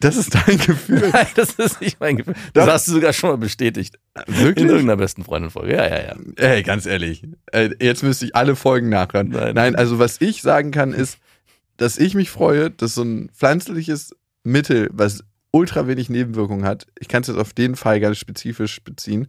Das 0.00 0.16
ist 0.16 0.34
dein 0.34 0.58
Gefühl. 0.58 1.08
Nein, 1.12 1.26
das 1.34 1.54
ist 1.54 1.80
nicht 1.80 1.98
mein 2.00 2.16
Gefühl. 2.16 2.34
Das 2.52 2.66
Doch. 2.66 2.72
hast 2.72 2.88
du 2.88 2.92
sogar 2.92 3.12
schon 3.12 3.30
mal 3.30 3.36
bestätigt. 3.36 3.98
In 4.26 4.38
Wirklich? 4.38 4.66
irgendeiner 4.66 4.96
besten 4.96 5.24
Freundin-Folge. 5.24 5.74
Ja, 5.74 5.88
ja, 5.88 6.02
ja. 6.02 6.16
Ey, 6.36 6.62
ganz 6.62 6.86
ehrlich. 6.86 7.26
Äh, 7.52 7.70
Jetzt 7.80 8.02
müsste 8.02 8.26
ich 8.26 8.36
alle 8.36 8.56
Folgen 8.56 8.88
nachhören. 8.88 9.28
Nein. 9.28 9.54
Nein, 9.54 9.76
also 9.76 9.98
was 9.98 10.20
ich 10.20 10.42
sagen 10.42 10.70
kann, 10.70 10.92
ist, 10.92 11.18
dass 11.78 11.98
ich 11.98 12.14
mich 12.14 12.30
freue, 12.30 12.70
dass 12.70 12.94
so 12.94 13.02
ein 13.02 13.30
pflanzliches 13.30 14.14
Mittel, 14.42 14.88
was 14.92 15.24
ultra 15.50 15.86
wenig 15.86 16.10
Nebenwirkungen 16.10 16.64
hat, 16.64 16.86
ich 16.98 17.08
kann 17.08 17.22
es 17.22 17.28
jetzt 17.28 17.38
auf 17.38 17.52
den 17.52 17.76
Fall 17.76 18.00
ganz 18.00 18.18
spezifisch 18.18 18.82
beziehen, 18.82 19.28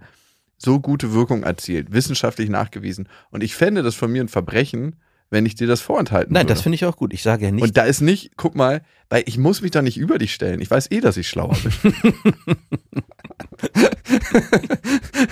so 0.58 0.80
gute 0.80 1.14
Wirkung 1.14 1.44
erzielt, 1.44 1.94
wissenschaftlich 1.94 2.50
nachgewiesen. 2.50 3.08
Und 3.30 3.44
ich 3.44 3.56
fände 3.56 3.82
das 3.82 3.96
von 3.96 4.12
mir 4.12 4.22
ein 4.22 4.28
Verbrechen, 4.28 4.98
wenn 5.30 5.46
ich 5.46 5.56
dir 5.56 5.68
das 5.68 5.82
vorenthalten 5.82 6.34
Nein, 6.34 6.44
würde. 6.44 6.54
das 6.54 6.62
finde 6.62 6.76
ich 6.76 6.86
auch 6.86 6.96
gut. 6.96 7.14
Ich 7.14 7.22
sage 7.22 7.46
ja 7.46 7.52
nicht. 7.52 7.64
Und 7.64 7.78
da 7.78 7.84
ist 7.84 8.02
nicht, 8.02 8.32
guck 8.36 8.56
mal, 8.56 8.82
weil 9.10 9.24
ich 9.28 9.38
muss 9.38 9.62
mich 9.62 9.72
doch 9.72 9.82
nicht 9.82 9.98
über 9.98 10.18
dich 10.18 10.34
stellen. 10.34 10.62
Ich 10.62 10.72
weiß 10.72 10.90
eh, 10.92 11.02
dass 11.02 11.18
ich 11.18 11.30
schlauer 11.30 11.56
bin. 11.82 11.94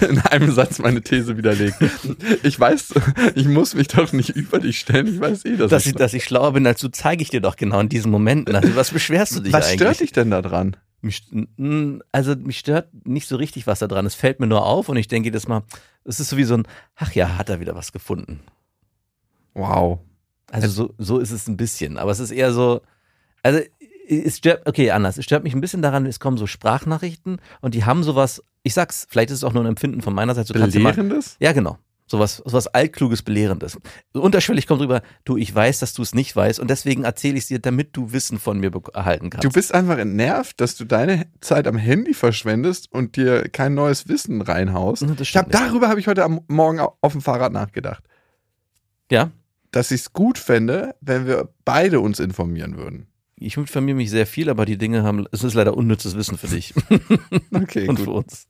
In 0.09 0.19
einem 0.19 0.51
Satz 0.51 0.79
meine 0.79 1.01
These 1.01 1.37
widerlegt. 1.37 1.77
Ich 2.43 2.59
weiß, 2.59 2.93
ich 3.35 3.47
muss 3.47 3.75
mich 3.75 3.87
doch 3.87 4.11
nicht 4.13 4.29
über 4.29 4.59
dich 4.59 4.79
stellen. 4.79 5.07
Ich 5.07 5.19
weiß 5.19 5.45
eh, 5.45 5.57
dass, 5.57 5.69
dass 5.69 5.85
ich 5.85 5.91
ich, 5.91 5.95
dass 5.95 6.13
ich 6.13 6.23
schlauer 6.23 6.53
bin 6.53 6.65
als 6.67 6.81
du, 6.81 6.89
zeige 6.89 7.21
ich 7.21 7.29
dir 7.29 7.41
doch 7.41 7.55
genau 7.55 7.79
in 7.79 7.89
diesen 7.89 8.11
Momenten. 8.11 8.55
Also, 8.55 8.75
was 8.75 8.91
beschwerst 8.91 9.35
du 9.35 9.39
dich 9.41 9.53
Was 9.53 9.67
eigentlich? 9.67 9.79
stört 9.79 9.99
dich 9.99 10.11
denn 10.11 10.31
da 10.31 10.41
dran? 10.41 10.77
Mich, 11.01 11.23
also 12.11 12.35
mich 12.35 12.59
stört 12.59 12.89
nicht 13.05 13.27
so 13.27 13.35
richtig 13.35 13.67
was 13.67 13.79
da 13.79 13.87
dran. 13.87 14.05
Es 14.05 14.15
fällt 14.15 14.39
mir 14.39 14.47
nur 14.47 14.65
auf 14.65 14.89
und 14.89 14.97
ich 14.97 15.07
denke 15.07 15.27
jedes 15.27 15.47
Mal, 15.47 15.63
es 16.05 16.19
ist 16.19 16.29
so 16.29 16.37
wie 16.37 16.43
so 16.43 16.55
ein, 16.55 16.67
ach 16.95 17.13
ja, 17.13 17.37
hat 17.37 17.49
er 17.49 17.59
wieder 17.59 17.75
was 17.75 17.91
gefunden. 17.91 18.39
Wow. 19.57 19.99
Also 20.51 20.67
so, 20.69 20.93
so 20.97 21.17
ist 21.19 21.31
es 21.31 21.47
ein 21.47 21.57
bisschen, 21.57 21.97
aber 21.97 22.11
es 22.11 22.19
ist 22.19 22.31
eher 22.31 22.53
so, 22.53 22.81
also 23.43 23.59
es 24.07 24.37
stört, 24.37 24.65
okay, 24.65 24.91
anders, 24.91 25.17
es 25.17 25.25
stört 25.25 25.43
mich 25.43 25.53
ein 25.53 25.59
bisschen 25.59 25.81
daran, 25.81 26.05
es 26.05 26.21
kommen 26.21 26.37
so 26.37 26.47
Sprachnachrichten 26.47 27.41
und 27.59 27.73
die 27.73 27.83
haben 27.83 28.03
sowas, 28.03 28.41
ich 28.63 28.73
sag's, 28.73 29.05
vielleicht 29.09 29.29
ist 29.31 29.37
es 29.39 29.43
auch 29.43 29.51
nur 29.51 29.63
ein 29.63 29.67
Empfinden 29.67 30.01
von 30.01 30.13
meiner 30.13 30.33
Seite, 30.35 30.57
mal, 30.57 30.69
Belehrendes? 30.71 31.35
ja 31.41 31.51
genau, 31.51 31.77
sowas, 32.05 32.41
sowas 32.45 32.67
altkluges, 32.67 33.23
belehrendes. 33.23 33.77
So 34.13 34.21
unterschwellig 34.21 34.67
kommt 34.67 34.79
rüber, 34.79 35.01
du, 35.25 35.35
ich 35.35 35.53
weiß, 35.53 35.79
dass 35.79 35.93
du 35.93 36.01
es 36.03 36.15
nicht 36.15 36.33
weißt 36.33 36.61
und 36.61 36.69
deswegen 36.69 37.03
erzähle 37.03 37.33
ich 37.35 37.41
es 37.43 37.47
dir, 37.47 37.59
damit 37.59 37.97
du 37.97 38.13
Wissen 38.13 38.39
von 38.39 38.57
mir 38.61 38.71
erhalten 38.93 39.29
kannst. 39.29 39.43
Du 39.43 39.49
bist 39.49 39.73
einfach 39.73 39.97
entnervt, 39.97 40.61
dass 40.61 40.77
du 40.77 40.85
deine 40.85 41.25
Zeit 41.41 41.67
am 41.67 41.75
Handy 41.75 42.13
verschwendest 42.13 42.89
und 42.93 43.17
dir 43.17 43.49
kein 43.49 43.73
neues 43.73 44.07
Wissen 44.07 44.41
reinhaust. 44.41 45.01
Das 45.01 45.19
Ich 45.27 45.35
hab, 45.35 45.51
darüber 45.51 45.89
habe 45.89 45.99
ich 45.99 46.07
heute 46.07 46.23
am 46.23 46.39
Morgen 46.47 46.79
au- 46.79 46.95
auf 47.01 47.11
dem 47.11 47.19
Fahrrad 47.21 47.51
nachgedacht. 47.51 48.03
Ja, 49.11 49.31
Dass 49.77 49.91
ich 49.91 50.01
es 50.01 50.13
gut 50.13 50.39
fände, 50.39 50.95
wenn 51.01 51.27
wir 51.27 51.49
beide 51.63 51.99
uns 51.99 52.19
informieren 52.19 52.77
würden. 52.77 53.05
ich 53.35 53.57
informiere 53.57 53.95
mich 53.97 54.09
sehr 54.09 54.25
viel, 54.25 54.49
aber 54.49 54.65
die 54.65 54.79
Dinge 54.79 55.03
haben, 55.03 55.27
es 55.31 55.43
ist 55.43 55.53
leider 55.53 55.77
unnützes 55.77 56.15
Wissen 56.17 56.35
für 56.39 56.47
dich 56.47 56.73
Okay, 57.53 57.87
und 57.87 57.97
gut. 57.97 58.05
für 58.05 58.11
uns. 58.11 58.47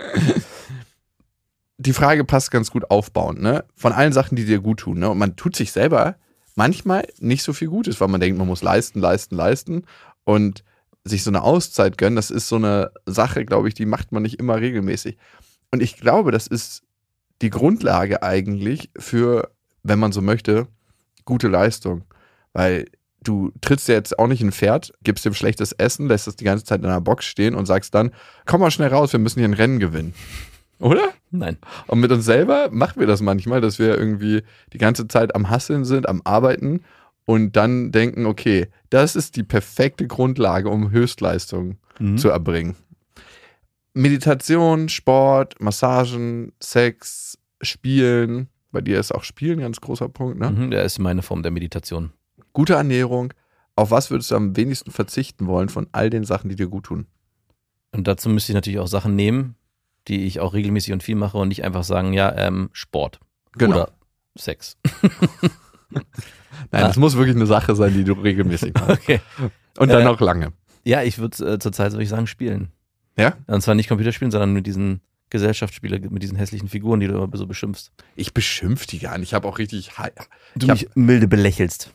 die 1.77 1.91
Frage 1.93 2.23
passt 2.23 2.49
ganz 2.51 2.71
gut 2.71 2.89
aufbauend, 2.89 3.41
ne? 3.41 3.65
Von 3.75 3.91
allen 3.91 4.13
Sachen, 4.13 4.35
die 4.37 4.45
dir 4.45 4.59
gut 4.61 4.79
tun, 4.79 4.99
ne? 4.99 5.09
Und 5.09 5.17
man 5.17 5.35
tut 5.35 5.55
sich 5.55 5.71
selber 5.73 6.15
manchmal 6.55 7.05
nicht 7.19 7.43
so 7.43 7.51
viel 7.53 7.67
Gutes, 7.67 7.99
weil 7.99 8.07
man 8.07 8.21
denkt, 8.21 8.37
man 8.37 8.47
muss 8.47 8.63
leisten, 8.63 8.99
leisten, 8.99 9.35
leisten 9.35 9.83
und 10.23 10.63
sich 11.03 11.23
so 11.23 11.29
eine 11.29 11.43
Auszeit 11.43 11.97
gönnen, 11.97 12.15
das 12.15 12.31
ist 12.31 12.47
so 12.47 12.55
eine 12.55 12.91
Sache, 13.05 13.45
glaube 13.45 13.67
ich, 13.67 13.73
die 13.73 13.85
macht 13.85 14.11
man 14.11 14.23
nicht 14.23 14.39
immer 14.39 14.55
regelmäßig. 14.59 15.17
Und 15.71 15.83
ich 15.83 15.97
glaube, 15.97 16.31
das 16.31 16.47
ist 16.47 16.83
die 17.41 17.49
Grundlage 17.49 18.23
eigentlich 18.23 18.89
für, 18.97 19.51
wenn 19.83 19.99
man 19.99 20.11
so 20.11 20.21
möchte, 20.21 20.67
gute 21.27 21.47
Leistung. 21.47 22.03
Weil 22.53 22.85
du 23.23 23.51
trittst 23.61 23.87
ja 23.87 23.93
jetzt 23.95 24.17
auch 24.17 24.25
nicht 24.27 24.41
ein 24.41 24.51
Pferd, 24.51 24.93
gibst 25.03 25.25
dem 25.25 25.35
schlechtes 25.35 25.73
Essen, 25.73 26.07
lässt 26.07 26.27
es 26.27 26.35
die 26.37 26.45
ganze 26.45 26.63
Zeit 26.65 26.79
in 26.79 26.87
einer 26.87 27.01
Box 27.01 27.25
stehen 27.25 27.53
und 27.53 27.67
sagst 27.67 27.93
dann, 27.93 28.09
komm 28.47 28.61
mal 28.61 28.71
schnell 28.71 28.89
raus, 28.89 29.11
wir 29.13 29.19
müssen 29.19 29.39
hier 29.39 29.47
ein 29.47 29.53
Rennen 29.53 29.79
gewinnen. 29.79 30.15
Oder? 30.79 31.09
Nein. 31.31 31.57
Und 31.87 31.99
mit 31.99 32.11
uns 32.11 32.25
selber 32.25 32.69
machen 32.71 32.99
wir 32.99 33.07
das 33.07 33.21
manchmal, 33.21 33.61
dass 33.61 33.79
wir 33.79 33.97
irgendwie 33.97 34.43
die 34.73 34.77
ganze 34.77 35.07
Zeit 35.07 35.35
am 35.35 35.49
Hasseln 35.49 35.85
sind, 35.85 36.07
am 36.07 36.21
Arbeiten 36.23 36.81
und 37.25 37.55
dann 37.55 37.91
denken, 37.91 38.25
okay, 38.25 38.67
das 38.89 39.15
ist 39.15 39.35
die 39.35 39.43
perfekte 39.43 40.07
Grundlage, 40.07 40.69
um 40.69 40.89
Höchstleistungen 40.91 41.77
Mhm. 41.99 42.17
zu 42.17 42.29
erbringen. 42.29 42.75
Meditation, 43.93 44.87
Sport, 44.89 45.59
Massagen, 45.59 46.53
Sex, 46.61 47.37
Spielen. 47.61 48.49
Bei 48.71 48.81
dir 48.81 48.99
ist 48.99 49.13
auch 49.13 49.23
Spielen 49.23 49.59
ein 49.59 49.63
ganz 49.63 49.79
großer 49.81 50.09
Punkt, 50.09 50.39
ne? 50.39 50.51
Mhm, 50.51 50.71
der 50.71 50.83
ist 50.83 50.99
meine 50.99 51.21
Form 51.21 51.41
der 51.43 51.51
Meditation. 51.51 52.11
Gute 52.53 52.73
Ernährung. 52.73 53.33
Auf 53.75 53.91
was 53.91 54.09
würdest 54.11 54.31
du 54.31 54.35
am 54.35 54.55
wenigsten 54.57 54.91
verzichten 54.91 55.47
wollen 55.47 55.69
von 55.69 55.87
all 55.91 56.09
den 56.09 56.23
Sachen, 56.23 56.49
die 56.49 56.55
dir 56.55 56.67
gut 56.67 56.85
tun? 56.85 57.05
Und 57.93 58.07
dazu 58.07 58.27
müsste 58.29 58.51
ich 58.51 58.55
natürlich 58.55 58.79
auch 58.79 58.87
Sachen 58.87 59.15
nehmen, 59.15 59.55
die 60.07 60.25
ich 60.25 60.39
auch 60.39 60.53
regelmäßig 60.53 60.93
und 60.93 61.03
viel 61.03 61.15
mache 61.15 61.37
und 61.37 61.47
nicht 61.49 61.63
einfach 61.63 61.83
sagen, 61.83 62.13
ja, 62.13 62.35
ähm, 62.35 62.69
Sport 62.73 63.19
Genau. 63.53 63.75
oder 63.75 63.91
Sex. 64.37 64.77
Nein, 65.91 66.03
Ah. 66.71 66.87
das 66.87 66.97
muss 66.97 67.15
wirklich 67.15 67.35
eine 67.35 67.45
Sache 67.45 67.75
sein, 67.75 67.93
die 67.93 68.03
du 68.03 68.13
regelmäßig 68.13 68.73
machst. 68.73 68.89
Okay. 69.01 69.21
Und 69.77 69.89
dann 69.89 70.03
Äh, 70.03 70.07
auch 70.07 70.19
lange. 70.19 70.53
Ja, 70.83 71.03
ich 71.03 71.19
würde 71.19 71.53
äh, 71.53 71.59
zurzeit, 71.59 71.91
würde 71.91 72.03
ich 72.03 72.09
sagen, 72.09 72.25
spielen. 72.27 72.71
Ja? 73.17 73.35
Und 73.47 73.61
zwar 73.61 73.75
nicht 73.75 73.89
Computerspielen, 73.89 74.31
sondern 74.31 74.53
mit 74.53 74.65
diesen 74.65 75.01
Gesellschaftsspiele, 75.29 75.99
mit 76.09 76.23
diesen 76.23 76.37
hässlichen 76.37 76.69
Figuren, 76.69 76.99
die 76.99 77.07
du 77.07 77.21
immer 77.21 77.35
so 77.37 77.47
beschimpfst. 77.47 77.91
Ich 78.15 78.33
beschimpfe 78.33 78.87
die 78.87 78.99
gar 78.99 79.17
nicht. 79.17 79.29
Ich 79.29 79.33
habe 79.33 79.47
auch 79.47 79.57
richtig. 79.59 79.91
Du 80.55 80.65
Ich 80.65 80.69
hab- 80.69 80.77
mich 80.79 80.89
milde 80.95 81.27
belächelst. 81.27 81.93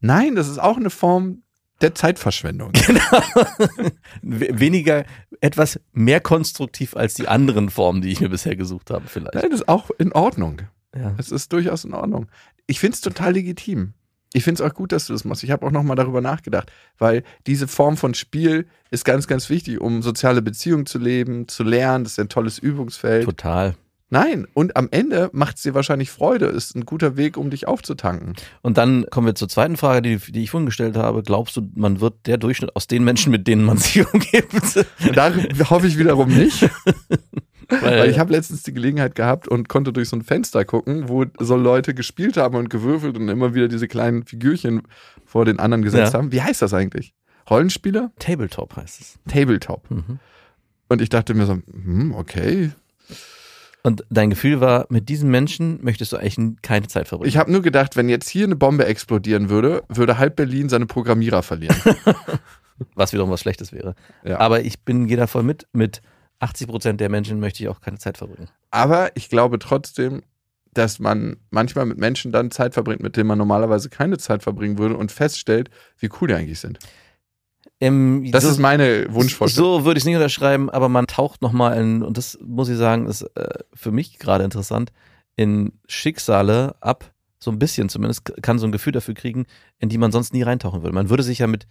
Nein, 0.00 0.34
das 0.34 0.48
ist 0.48 0.58
auch 0.58 0.76
eine 0.76 0.90
Form 0.90 1.42
der 1.80 1.94
Zeitverschwendung. 1.94 2.72
We- 4.22 4.58
Weniger, 4.60 5.04
etwas 5.40 5.80
mehr 5.92 6.20
konstruktiv 6.20 6.96
als 6.96 7.14
die 7.14 7.28
anderen 7.28 7.70
Formen, 7.70 8.02
die 8.02 8.10
ich 8.10 8.20
mir 8.20 8.28
bisher 8.28 8.56
gesucht 8.56 8.90
habe, 8.90 9.06
vielleicht. 9.08 9.34
Nein, 9.34 9.50
das 9.50 9.60
ist 9.60 9.68
auch 9.68 9.90
in 9.98 10.12
Ordnung. 10.12 10.62
Ja. 10.96 11.14
Es 11.18 11.30
ist 11.30 11.52
durchaus 11.52 11.84
in 11.84 11.94
Ordnung. 11.94 12.26
Ich 12.66 12.80
finde 12.80 12.94
es 12.94 13.00
total 13.00 13.32
legitim. 13.32 13.94
Ich 14.34 14.42
finde 14.42 14.62
es 14.62 14.68
auch 14.68 14.74
gut, 14.74 14.90
dass 14.90 15.06
du 15.06 15.12
das 15.12 15.24
machst. 15.24 15.44
Ich 15.44 15.52
habe 15.52 15.64
auch 15.64 15.70
nochmal 15.70 15.94
darüber 15.94 16.20
nachgedacht, 16.20 16.72
weil 16.98 17.22
diese 17.46 17.68
Form 17.68 17.96
von 17.96 18.14
Spiel 18.14 18.66
ist 18.90 19.04
ganz, 19.04 19.28
ganz 19.28 19.48
wichtig, 19.48 19.80
um 19.80 20.02
soziale 20.02 20.42
Beziehungen 20.42 20.86
zu 20.86 20.98
leben, 20.98 21.46
zu 21.46 21.62
lernen. 21.62 22.02
Das 22.02 22.14
ist 22.14 22.18
ein 22.18 22.28
tolles 22.28 22.58
Übungsfeld. 22.58 23.24
Total. 23.24 23.76
Nein, 24.10 24.46
und 24.52 24.76
am 24.76 24.88
Ende 24.90 25.30
macht 25.32 25.56
es 25.56 25.62
dir 25.62 25.74
wahrscheinlich 25.74 26.10
Freude. 26.10 26.46
Ist 26.46 26.76
ein 26.76 26.84
guter 26.84 27.16
Weg, 27.16 27.36
um 27.36 27.50
dich 27.50 27.66
aufzutanken. 27.68 28.34
Und 28.60 28.76
dann 28.76 29.06
kommen 29.10 29.26
wir 29.26 29.34
zur 29.34 29.48
zweiten 29.48 29.76
Frage, 29.76 30.02
die, 30.02 30.32
die 30.32 30.42
ich 30.42 30.50
vorhin 30.50 30.66
gestellt 30.66 30.96
habe. 30.96 31.22
Glaubst 31.22 31.56
du, 31.56 31.68
man 31.74 32.00
wird 32.00 32.26
der 32.26 32.36
Durchschnitt 32.36 32.76
aus 32.76 32.86
den 32.86 33.02
Menschen, 33.04 33.30
mit 33.30 33.46
denen 33.46 33.64
man 33.64 33.78
sich 33.78 34.04
umgibt? 34.12 34.86
Da 35.14 35.32
hoffe 35.70 35.86
ich 35.86 35.98
wiederum 35.98 36.28
nicht, 36.28 36.68
Weil, 37.82 37.98
weil 38.00 38.10
ich 38.10 38.18
habe 38.18 38.32
letztens 38.32 38.62
die 38.62 38.72
Gelegenheit 38.72 39.14
gehabt 39.14 39.48
und 39.48 39.68
konnte 39.68 39.92
durch 39.92 40.08
so 40.08 40.16
ein 40.16 40.22
Fenster 40.22 40.64
gucken, 40.64 41.08
wo 41.08 41.24
so 41.38 41.56
Leute 41.56 41.94
gespielt 41.94 42.36
haben 42.36 42.56
und 42.56 42.70
gewürfelt 42.70 43.16
und 43.16 43.28
immer 43.28 43.54
wieder 43.54 43.68
diese 43.68 43.88
kleinen 43.88 44.24
Figürchen 44.24 44.82
vor 45.24 45.44
den 45.44 45.58
anderen 45.58 45.82
gesetzt 45.82 46.12
Ja. 46.12 46.18
haben. 46.18 46.32
Wie 46.32 46.42
heißt 46.42 46.62
das 46.62 46.74
eigentlich? 46.74 47.14
Rollenspieler? 47.50 48.10
Tabletop 48.18 48.76
heißt 48.76 49.00
es. 49.00 49.18
Tabletop. 49.28 49.90
Mhm. 49.90 50.18
Und 50.88 51.02
ich 51.02 51.08
dachte 51.08 51.34
mir 51.34 51.46
so, 51.46 51.54
hm, 51.54 52.14
okay. 52.14 52.70
Und 53.82 54.04
dein 54.08 54.30
Gefühl 54.30 54.60
war, 54.62 54.86
mit 54.88 55.10
diesen 55.10 55.30
Menschen 55.30 55.78
möchtest 55.82 56.12
du 56.12 56.16
eigentlich 56.16 56.38
keine 56.62 56.88
Zeit 56.88 57.06
verbringen. 57.08 57.28
Ich 57.28 57.36
habe 57.36 57.52
nur 57.52 57.60
gedacht, 57.60 57.96
wenn 57.96 58.08
jetzt 58.08 58.28
hier 58.30 58.46
eine 58.46 58.56
Bombe 58.56 58.86
explodieren 58.86 59.50
würde, 59.50 59.82
würde 59.88 60.16
halb 60.16 60.36
Berlin 60.36 60.70
seine 60.70 60.86
Programmierer 60.86 61.42
verlieren. 61.42 61.76
was 62.94 63.12
wiederum 63.12 63.30
was 63.30 63.40
Schlechtes 63.40 63.72
wäre. 63.72 63.94
Ja. 64.24 64.40
Aber 64.40 64.62
ich 64.62 64.80
bin, 64.80 65.06
gehe 65.06 65.18
da 65.18 65.26
voll 65.26 65.42
mit. 65.42 65.66
Mit 65.74 66.00
80 66.44 66.68
Prozent 66.68 67.00
der 67.00 67.08
Menschen 67.08 67.40
möchte 67.40 67.62
ich 67.62 67.68
auch 67.68 67.80
keine 67.80 67.98
Zeit 67.98 68.18
verbringen. 68.18 68.48
Aber 68.70 69.16
ich 69.16 69.28
glaube 69.28 69.58
trotzdem, 69.58 70.22
dass 70.74 70.98
man 70.98 71.36
manchmal 71.50 71.86
mit 71.86 71.98
Menschen 71.98 72.32
dann 72.32 72.50
Zeit 72.50 72.74
verbringt, 72.74 73.02
mit 73.02 73.16
denen 73.16 73.28
man 73.28 73.38
normalerweise 73.38 73.88
keine 73.88 74.18
Zeit 74.18 74.42
verbringen 74.42 74.78
würde 74.78 74.96
und 74.96 75.10
feststellt, 75.10 75.70
wie 75.98 76.10
cool 76.20 76.28
die 76.28 76.34
eigentlich 76.34 76.60
sind. 76.60 76.78
Ähm, 77.80 78.28
Das 78.30 78.44
so, 78.44 78.50
ist 78.50 78.58
meine 78.58 79.06
Wunschvorstellung. 79.12 79.78
So 79.78 79.84
würde 79.84 79.98
ich 79.98 80.02
es 80.02 80.06
nicht 80.06 80.16
unterschreiben, 80.16 80.70
aber 80.70 80.88
man 80.88 81.06
taucht 81.06 81.42
nochmal 81.42 81.80
in, 81.80 82.02
und 82.02 82.18
das 82.18 82.38
muss 82.44 82.68
ich 82.68 82.76
sagen, 82.76 83.06
ist 83.06 83.22
äh, 83.22 83.58
für 83.72 83.90
mich 83.90 84.18
gerade 84.18 84.44
interessant, 84.44 84.92
in 85.36 85.72
Schicksale 85.86 86.76
ab, 86.80 87.12
so 87.38 87.50
ein 87.50 87.58
bisschen 87.58 87.88
zumindest, 87.88 88.32
kann 88.42 88.58
so 88.58 88.66
ein 88.66 88.72
Gefühl 88.72 88.92
dafür 88.92 89.14
kriegen, 89.14 89.46
in 89.78 89.88
die 89.88 89.98
man 89.98 90.12
sonst 90.12 90.32
nie 90.32 90.42
reintauchen 90.42 90.82
würde. 90.82 90.94
Man 90.94 91.10
würde 91.10 91.22
sich 91.22 91.38
ja 91.40 91.46
mit, 91.46 91.66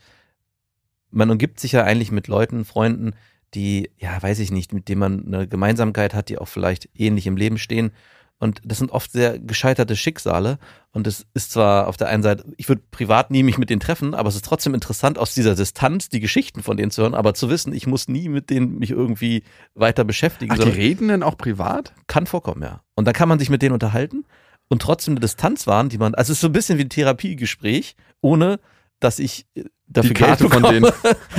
man 1.12 1.30
umgibt 1.30 1.60
sich 1.60 1.72
ja 1.72 1.84
eigentlich 1.84 2.12
mit 2.12 2.28
Leuten, 2.28 2.66
Freunden, 2.66 3.14
die, 3.54 3.90
ja, 3.98 4.22
weiß 4.22 4.40
ich 4.40 4.52
nicht, 4.52 4.74
mit 4.74 4.90
denen 4.90 5.00
man 5.00 5.26
eine 5.26 5.48
Gemeinsamkeit 5.48 6.14
hat, 6.14 6.30
die 6.30 6.38
auch 6.38 6.48
vielleicht 6.48 6.90
ähnlich 6.96 7.28
im 7.28 7.38
Leben 7.38 7.58
stehen. 7.58 7.92
Und 8.40 8.62
das 8.66 8.80
sind 8.80 8.92
oft 8.92 9.12
sehr 9.12 9.40
gescheiterte 9.40 9.96
Schicksale. 9.96 10.60
Und 10.92 11.08
es 11.08 11.26
ist 11.34 11.52
zwar 11.52 11.88
auf 11.88 11.96
der 11.96 12.10
einen 12.10 12.24
Seite, 12.24 12.44
ich 12.58 12.68
würde 12.68 12.82
privat 12.92 13.32
nie 13.32 13.42
mich 13.42 13.58
mit 13.58 13.70
denen 13.70 13.80
treffen, 13.80 14.14
aber 14.14 14.28
es 14.28 14.36
ist 14.36 14.44
trotzdem 14.46 14.74
interessant, 14.74 15.18
aus 15.18 15.34
dieser 15.34 15.56
Distanz 15.56 16.10
die 16.10 16.20
Geschichten 16.20 16.62
von 16.62 16.76
denen 16.76 16.92
zu 16.92 17.04
hören, 17.04 17.14
aber 17.14 17.34
zu 17.34 17.50
wissen, 17.50 17.74
ich 17.74 17.88
muss 17.88 18.10
nie 18.10 18.28
mit 18.28 18.50
denen 18.50 18.80
mich 18.80 18.92
irgendwie 18.92 19.44
weiter 19.76 20.04
beschäftigen. 20.04 20.52
Ach, 20.52 20.60
die 20.60 20.70
reden 20.70 21.08
denn 21.08 21.24
auch 21.24 21.38
privat? 21.38 21.94
kann 22.08 22.28
vorkommen, 22.28 22.64
ja. 22.64 22.82
Und 22.96 23.06
dann 23.06 23.14
kann 23.14 23.30
man 23.30 23.40
sich 23.40 23.50
mit 23.50 23.62
denen 23.62 23.74
unterhalten 23.74 24.26
und 24.68 24.82
trotzdem 24.82 25.14
eine 25.14 25.22
Distanz 25.22 25.66
wahren, 25.66 25.90
die 25.90 25.98
man, 25.98 26.14
also 26.14 26.32
es 26.32 26.38
ist 26.38 26.42
so 26.42 26.48
ein 26.48 26.54
bisschen 26.54 26.78
wie 26.78 26.84
ein 26.84 26.90
Therapiegespräch, 26.90 27.96
ohne 28.22 28.60
dass 29.00 29.20
ich 29.20 29.46
äh, 29.56 29.64
dafür 29.88 30.10
Die 30.10 30.14
Karte 30.16 30.50
Geld 30.50 30.54
von 30.54 30.64
bekomme, 30.64 30.94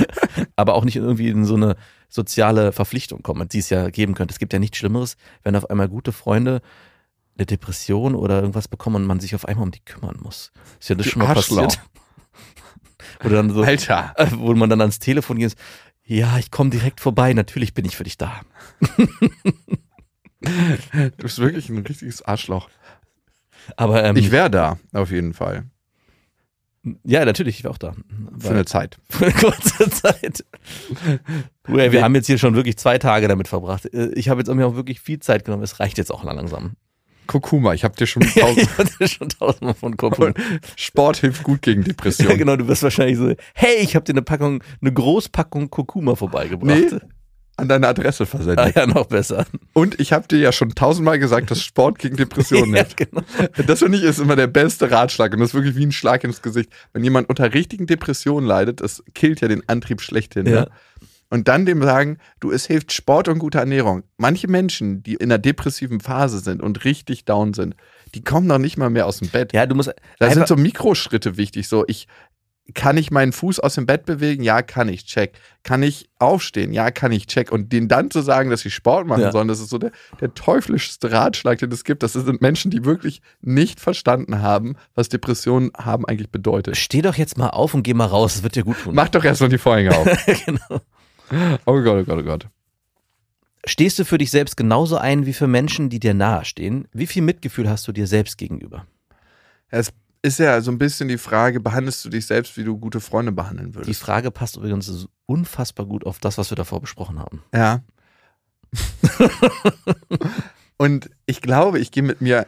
aber 0.55 0.73
auch 0.73 0.85
nicht 0.85 0.95
irgendwie 0.95 1.29
in 1.29 1.45
so 1.45 1.55
eine 1.55 1.75
soziale 2.09 2.71
Verpflichtung 2.71 3.21
komme, 3.23 3.45
die 3.45 3.59
es 3.59 3.69
ja 3.69 3.89
geben 3.89 4.13
könnte. 4.15 4.31
Es 4.33 4.39
gibt 4.39 4.53
ja 4.53 4.59
nichts 4.59 4.77
Schlimmeres, 4.77 5.17
wenn 5.43 5.55
auf 5.55 5.69
einmal 5.69 5.89
gute 5.89 6.11
Freunde 6.11 6.61
eine 7.37 7.45
Depression 7.45 8.15
oder 8.15 8.39
irgendwas 8.39 8.67
bekommen 8.67 8.97
und 8.97 9.05
man 9.05 9.19
sich 9.19 9.35
auf 9.35 9.45
einmal 9.45 9.63
um 9.65 9.71
die 9.71 9.83
kümmern 9.83 10.17
muss. 10.21 10.51
Ist 10.79 10.89
ja 10.89 10.95
das 10.95 11.03
Die 11.05 11.11
schon 11.11 11.21
mal 11.21 11.29
Arschloch. 11.35 11.63
passiert? 11.65 11.83
Oder 13.23 13.35
dann 13.35 13.49
so, 13.53 13.61
Alter. 13.63 14.13
äh, 14.17 14.27
wo 14.35 14.53
man 14.55 14.69
dann 14.69 14.81
ans 14.81 14.99
Telefon 14.99 15.37
geht, 15.37 15.55
ja, 16.05 16.37
ich 16.37 16.49
komme 16.51 16.69
direkt 16.69 16.99
vorbei, 17.01 17.33
natürlich 17.33 17.73
bin 17.73 17.85
ich 17.85 17.95
für 17.95 18.03
dich 18.03 18.17
da. 18.17 18.41
Du 20.41 21.09
bist 21.17 21.39
wirklich 21.39 21.69
ein 21.69 21.79
richtiges 21.79 22.21
Arschloch. 22.21 22.69
Aber 23.77 24.03
ähm, 24.03 24.15
Ich 24.15 24.31
wäre 24.31 24.49
da, 24.49 24.77
auf 24.93 25.11
jeden 25.11 25.33
Fall. 25.33 25.65
Ja, 27.03 27.25
natürlich, 27.25 27.57
ich 27.59 27.63
war 27.63 27.71
auch 27.71 27.77
da. 27.77 27.93
Für 28.39 28.49
eine 28.51 28.65
Zeit. 28.65 28.97
Für 29.09 29.25
eine 29.25 29.33
kurze 29.33 29.89
Zeit. 29.89 30.43
Ey, 31.67 31.91
wir 31.91 32.03
haben 32.03 32.15
jetzt 32.15 32.27
hier 32.27 32.37
schon 32.37 32.55
wirklich 32.55 32.77
zwei 32.77 32.97
Tage 32.97 33.27
damit 33.27 33.47
verbracht. 33.47 33.85
Äh, 33.93 34.11
Ich 34.15 34.29
habe 34.29 34.41
jetzt 34.41 34.53
mir 34.53 34.67
auch 34.67 34.75
wirklich 34.75 34.99
viel 35.01 35.19
Zeit 35.19 35.45
genommen. 35.45 35.63
Es 35.63 35.79
reicht 35.79 35.97
jetzt 35.97 36.11
auch 36.11 36.23
langsam. 36.23 36.73
Kurkuma, 37.27 37.73
ich 37.73 37.83
habe 37.83 37.95
dir 37.95 38.05
schon 38.05 38.21
Ja, 38.35 38.43
tausend. 38.43 38.61
ich 38.61 38.77
hatte 38.77 39.07
schon 39.07 39.29
tausendmal 39.29 39.73
von 39.73 39.97
Kopf. 39.97 40.19
Sport 40.75 41.17
hilft 41.17 41.41
gut 41.43 41.63
gegen 41.63 41.81
Ja, 41.81 41.87
Depressionen. 41.87 42.37
genau, 42.37 42.55
du 42.55 42.67
wirst 42.67 42.83
wahrscheinlich 42.83 43.17
so, 43.17 43.33
hey, 43.55 43.77
ich 43.81 43.95
habe 43.95 44.05
dir 44.05 44.13
eine 44.13 44.21
Packung, 44.21 44.63
eine 44.79 44.93
Großpackung 44.93 45.71
Kurkuma 45.71 46.15
vorbeigebracht. 46.15 46.67
Nee, 46.91 46.99
an 47.57 47.67
deine 47.69 47.87
Adresse 47.87 48.23
Ah, 48.23 48.25
versendet. 48.25 48.75
ja, 48.75 48.85
noch 48.85 49.05
besser. 49.05 49.45
Und 49.73 49.99
ich 49.99 50.11
habe 50.13 50.27
dir 50.27 50.39
ja 50.39 50.51
schon 50.51 50.75
tausendmal 50.75 51.19
gesagt, 51.19 51.51
dass 51.51 51.61
Sport 51.63 51.99
gegen 51.99 52.15
Depressionen 52.17 52.71
ja, 52.75 52.83
hilft. 52.83 52.97
genau. 52.97 53.21
Das 53.67 53.79
finde 53.79 53.97
ich 53.97 54.03
ist 54.03 54.19
immer 54.19 54.35
der 54.35 54.47
beste 54.47 54.91
Ratschlag 54.91 55.33
und 55.33 55.39
das 55.39 55.49
ist 55.49 55.53
wirklich 55.55 55.75
wie 55.75 55.85
ein 55.85 55.91
Schlag 55.91 56.23
ins 56.23 56.41
Gesicht. 56.41 56.69
Wenn 56.93 57.03
jemand 57.03 57.29
unter 57.29 57.53
richtigen 57.53 57.87
Depressionen 57.87 58.47
leidet, 58.47 58.81
das 58.81 59.03
killt 59.13 59.41
ja 59.41 59.47
den 59.47 59.67
Antrieb 59.69 60.01
schlechthin. 60.01 60.45
Ja. 60.45 60.61
Ne? 60.61 60.69
Und 61.31 61.47
dann 61.47 61.65
dem 61.65 61.81
sagen, 61.81 62.19
du, 62.39 62.51
es 62.51 62.67
hilft 62.67 62.93
Sport 62.93 63.27
und 63.27 63.39
gute 63.39 63.57
Ernährung. 63.57 64.03
Manche 64.17 64.47
Menschen, 64.47 65.01
die 65.01 65.15
in 65.15 65.23
einer 65.31 65.39
depressiven 65.39 65.99
Phase 65.99 66.39
sind 66.39 66.61
und 66.61 66.85
richtig 66.85 67.25
down 67.25 67.53
sind, 67.53 67.75
die 68.13 68.23
kommen 68.23 68.45
noch 68.47 68.59
nicht 68.59 68.77
mal 68.77 68.91
mehr 68.91 69.07
aus 69.07 69.17
dem 69.17 69.29
Bett. 69.29 69.51
Ja, 69.51 69.65
du 69.65 69.75
musst. 69.75 69.91
Da 70.19 70.29
sind 70.31 70.47
so 70.47 70.55
Mikroschritte 70.55 71.35
wichtig. 71.35 71.67
So, 71.67 71.83
ich 71.87 72.07
kann 72.73 72.97
ich 72.97 73.11
meinen 73.11 73.31
Fuß 73.31 73.59
aus 73.59 73.75
dem 73.75 73.85
Bett 73.85 74.05
bewegen? 74.05 74.43
Ja, 74.43 74.63
kann 74.63 74.89
ich. 74.89 75.05
Check. 75.05 75.33
Kann 75.63 75.83
ich 75.83 76.09
aufstehen? 76.17 76.73
Ja, 76.73 76.89
kann 76.89 77.11
ich. 77.11 77.27
Check. 77.27 77.51
Und 77.51 77.71
denen 77.71 77.87
dann 77.87 78.09
zu 78.09 78.21
sagen, 78.21 78.49
dass 78.49 78.61
sie 78.61 78.71
Sport 78.71 79.05
machen 79.05 79.21
Ja. 79.21 79.31
sollen, 79.31 79.47
das 79.47 79.59
ist 79.59 79.69
so 79.69 79.77
der, 79.77 79.91
der 80.19 80.33
teuflischste 80.33 81.11
Ratschlag, 81.11 81.59
den 81.59 81.71
es 81.71 81.83
gibt. 81.83 82.01
Das 82.01 82.13
sind 82.13 82.41
Menschen, 82.41 82.71
die 82.71 82.83
wirklich 82.83 83.21
nicht 83.41 83.79
verstanden 83.79 84.41
haben, 84.41 84.75
was 84.95 85.09
Depressionen 85.09 85.71
haben 85.77 86.05
eigentlich 86.05 86.31
bedeutet. 86.31 86.75
Steh 86.75 87.03
doch 87.03 87.15
jetzt 87.15 87.37
mal 87.37 87.49
auf 87.49 87.75
und 87.75 87.83
geh 87.83 87.93
mal 87.93 88.05
raus, 88.07 88.33
das 88.33 88.43
wird 88.43 88.55
dir 88.55 88.63
gut 88.63 88.77
tun. 88.83 88.95
Mach 88.95 89.09
doch 89.09 89.23
erstmal 89.23 89.49
die 89.49 89.59
Vorhänge 89.59 89.95
auf. 89.95 90.07
genau. 90.45 90.81
Oh 91.65 91.81
Gott, 91.81 92.01
oh 92.01 92.03
Gott, 92.03 92.19
oh 92.19 92.23
Gott. 92.23 92.47
Stehst 93.67 93.97
du 93.97 94.05
für 94.05 94.17
dich 94.17 94.29
selbst 94.31 94.57
genauso 94.57 94.97
ein 94.97 95.25
wie 95.25 95.33
für 95.33 95.47
Menschen, 95.47 95.89
die 95.89 95.99
dir 95.99 96.13
nahestehen? 96.13 96.87
Wie 96.93 97.07
viel 97.07 97.23
Mitgefühl 97.23 97.69
hast 97.69 97.87
du 97.87 97.91
dir 97.91 98.05
selbst 98.07 98.37
gegenüber? 98.37 98.85
Es 99.69 99.91
ist 100.25 100.39
ja 100.39 100.59
so 100.61 100.71
ein 100.71 100.77
bisschen 100.77 101.07
die 101.07 101.17
Frage, 101.17 101.59
behandelst 101.59 102.03
du 102.03 102.09
dich 102.09 102.25
selbst, 102.25 102.57
wie 102.57 102.63
du 102.63 102.77
gute 102.77 102.99
Freunde 102.99 103.31
behandeln 103.31 103.69
Die 103.71 103.75
würdest? 103.75 104.01
Frage 104.01 104.31
passt 104.31 104.57
übrigens 104.57 105.07
unfassbar 105.25 105.85
gut 105.85 106.05
auf 106.05 106.19
das, 106.19 106.37
was 106.37 106.49
wir 106.51 106.55
davor 106.57 106.81
besprochen 106.81 107.19
haben. 107.19 107.43
Ja. 107.53 107.81
Und 110.77 111.09
ich 111.25 111.41
glaube, 111.41 111.79
ich 111.79 111.91
gehe 111.91 112.03
mit 112.03 112.21
mir 112.21 112.45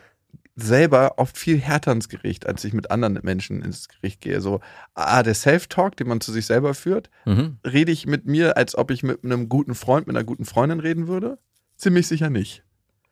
selber 0.55 1.13
oft 1.19 1.37
viel 1.37 1.59
härter 1.59 1.91
ins 1.91 2.09
Gericht, 2.09 2.47
als 2.47 2.63
ich 2.63 2.73
mit 2.73 2.89
anderen 2.89 3.19
Menschen 3.21 3.61
ins 3.61 3.87
Gericht 3.87 4.21
gehe. 4.21 4.41
So, 4.41 4.59
ah, 4.95 5.21
der 5.21 5.35
Self-Talk, 5.35 5.95
den 5.97 6.07
man 6.07 6.19
zu 6.19 6.31
sich 6.31 6.47
selber 6.47 6.73
führt, 6.73 7.09
Mhm. 7.25 7.57
rede 7.65 7.91
ich 7.91 8.07
mit 8.07 8.25
mir, 8.25 8.57
als 8.57 8.75
ob 8.75 8.89
ich 8.91 9.03
mit 9.03 9.23
einem 9.23 9.49
guten 9.49 9.75
Freund, 9.75 10.07
mit 10.07 10.15
einer 10.15 10.25
guten 10.25 10.45
Freundin 10.45 10.79
reden 10.79 11.07
würde? 11.07 11.37
Ziemlich 11.77 12.07
sicher 12.07 12.29
nicht. 12.31 12.63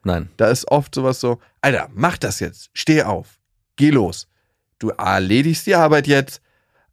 Nein. 0.04 0.30
Da 0.38 0.48
ist 0.48 0.68
oft 0.72 0.96
sowas 0.96 1.20
so, 1.20 1.40
Alter, 1.62 1.88
mach 1.94 2.18
das 2.18 2.40
jetzt, 2.40 2.72
steh 2.74 3.04
auf, 3.04 3.40
geh 3.76 3.92
los. 3.92 4.28
Du 4.80 4.90
erledigst 4.90 5.66
die 5.68 5.76
Arbeit 5.76 6.08
jetzt. 6.08 6.42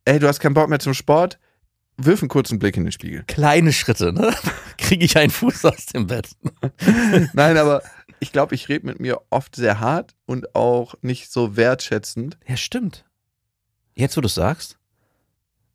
Ey, 0.04 0.18
du 0.18 0.28
hast 0.28 0.40
keinen 0.40 0.54
Bock 0.54 0.68
mehr 0.68 0.78
zum 0.78 0.94
Sport? 0.94 1.38
Wirf 1.96 2.22
einen 2.22 2.28
kurzen 2.28 2.58
Blick 2.58 2.76
in 2.76 2.84
den 2.84 2.92
Spiegel. 2.92 3.24
Kleine 3.26 3.72
Schritte, 3.72 4.12
ne? 4.12 4.34
Kriege 4.78 5.04
ich 5.04 5.16
einen 5.16 5.30
Fuß 5.30 5.64
aus 5.64 5.86
dem 5.86 6.06
Bett. 6.06 6.30
Nein, 7.32 7.56
aber 7.56 7.82
ich 8.18 8.32
glaube, 8.32 8.54
ich 8.54 8.68
rede 8.68 8.86
mit 8.86 9.00
mir 9.00 9.20
oft 9.30 9.56
sehr 9.56 9.80
hart 9.80 10.14
und 10.26 10.54
auch 10.54 10.94
nicht 11.02 11.30
so 11.30 11.56
wertschätzend. 11.56 12.38
Ja, 12.46 12.56
stimmt. 12.56 13.04
Jetzt, 13.94 14.16
wo 14.16 14.20
du 14.20 14.28
sagst, 14.28 14.78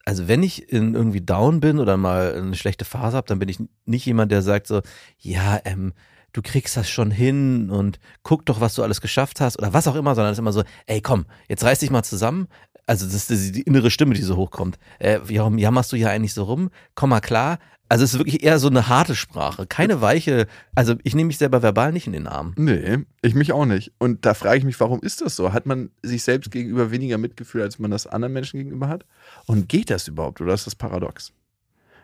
also 0.06 0.28
wenn 0.28 0.42
ich 0.42 0.72
in 0.72 0.96
irgendwie 0.96 1.22
down 1.22 1.60
bin 1.60 1.80
oder 1.80 1.98
mal 1.98 2.34
eine 2.34 2.56
schlechte 2.56 2.86
Phase 2.86 3.18
habe, 3.18 3.28
dann 3.28 3.40
bin 3.40 3.50
ich 3.50 3.60
nicht 3.86 4.06
jemand, 4.06 4.32
der 4.32 4.42
sagt 4.42 4.68
so, 4.68 4.82
ja, 5.20 5.60
ähm, 5.66 5.94
du 6.38 6.44
kriegst 6.44 6.77
das 6.77 6.88
schon 6.88 7.10
hin 7.10 7.72
und 7.72 8.00
guck 8.22 8.46
doch, 8.46 8.62
was 8.62 8.75
du 8.75 8.84
alles 8.84 9.01
geschafft 9.01 9.41
hast 9.41 9.58
oder 9.58 9.74
was 9.74 9.88
auch 9.88 9.96
immer, 9.96 10.13
sondern 10.13 10.32
es 10.32 10.38
ist 10.38 10.41
immer 10.41 10.53
so, 10.53 10.63
ey, 10.86 11.01
komm, 11.01 11.25
jetzt 11.50 11.63
reiß 11.63 11.79
dich 11.79 11.89
mal 11.89 12.03
zusammen. 12.03 12.48
Also 12.86 13.06
das 13.06 13.32
ist 13.32 13.56
die, 13.56 13.63
innere 13.63 13.89
Stimme, 13.89 14.13
die 14.13 14.22
so 14.22 14.38
hochkommt. 14.38 14.77
Äh, 15.00 15.20
warum 15.24 15.58
jammerst 15.58 15.91
du 15.91 15.98
hier 15.98 16.12
eigentlich 16.12 16.36
so 16.36 16.44
rum? 16.44 16.70
Komm 16.94 17.10
mal 17.10 17.22
klar. 17.22 17.58
Also 17.89 18.03
es 18.03 18.13
ist 18.13 18.20
wirklich 18.20 18.44
eher 18.44 18.60
so 18.60 18.67
eine 18.67 18.88
harte 18.88 19.15
Sprache, 19.15 19.65
keine 19.65 20.00
weiche. 20.01 20.46
Also 20.75 20.94
ich 21.03 21.15
nehme 21.15 21.27
mich 21.27 21.39
selber 21.39 21.63
verbal 21.63 21.91
nicht 21.91 22.06
in 22.06 22.13
den 22.13 22.27
Arm. 22.27 22.53
Nee, 22.56 23.00
ich 23.24 23.34
mich 23.34 23.51
auch 23.51 23.65
nicht. 23.65 23.91
Und 23.98 24.25
da 24.25 24.36
frage 24.36 24.60
ich 24.60 24.63
mich, 24.63 24.79
warum 24.79 25.01
ist 25.01 25.22
das 25.22 25.36
so? 25.36 25.53
Hat 25.53 25.65
man 25.65 25.89
sich 26.03 26.22
selbst 26.22 26.51
gegenüber 26.51 26.91
weniger 26.91 27.17
Mitgefühl, 27.17 27.63
als 27.63 27.79
man 27.79 27.89
das 27.89 28.06
anderen 28.06 28.34
Menschen 28.34 28.60
gegenüber 28.60 28.89
hat? 28.89 29.06
Und 29.48 29.70
geht 29.70 29.89
das 29.89 30.08
überhaupt 30.08 30.39
oder 30.39 30.53
ist 30.53 30.67
das 30.67 30.75
paradox? 30.75 31.34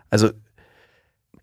Also 0.10 0.32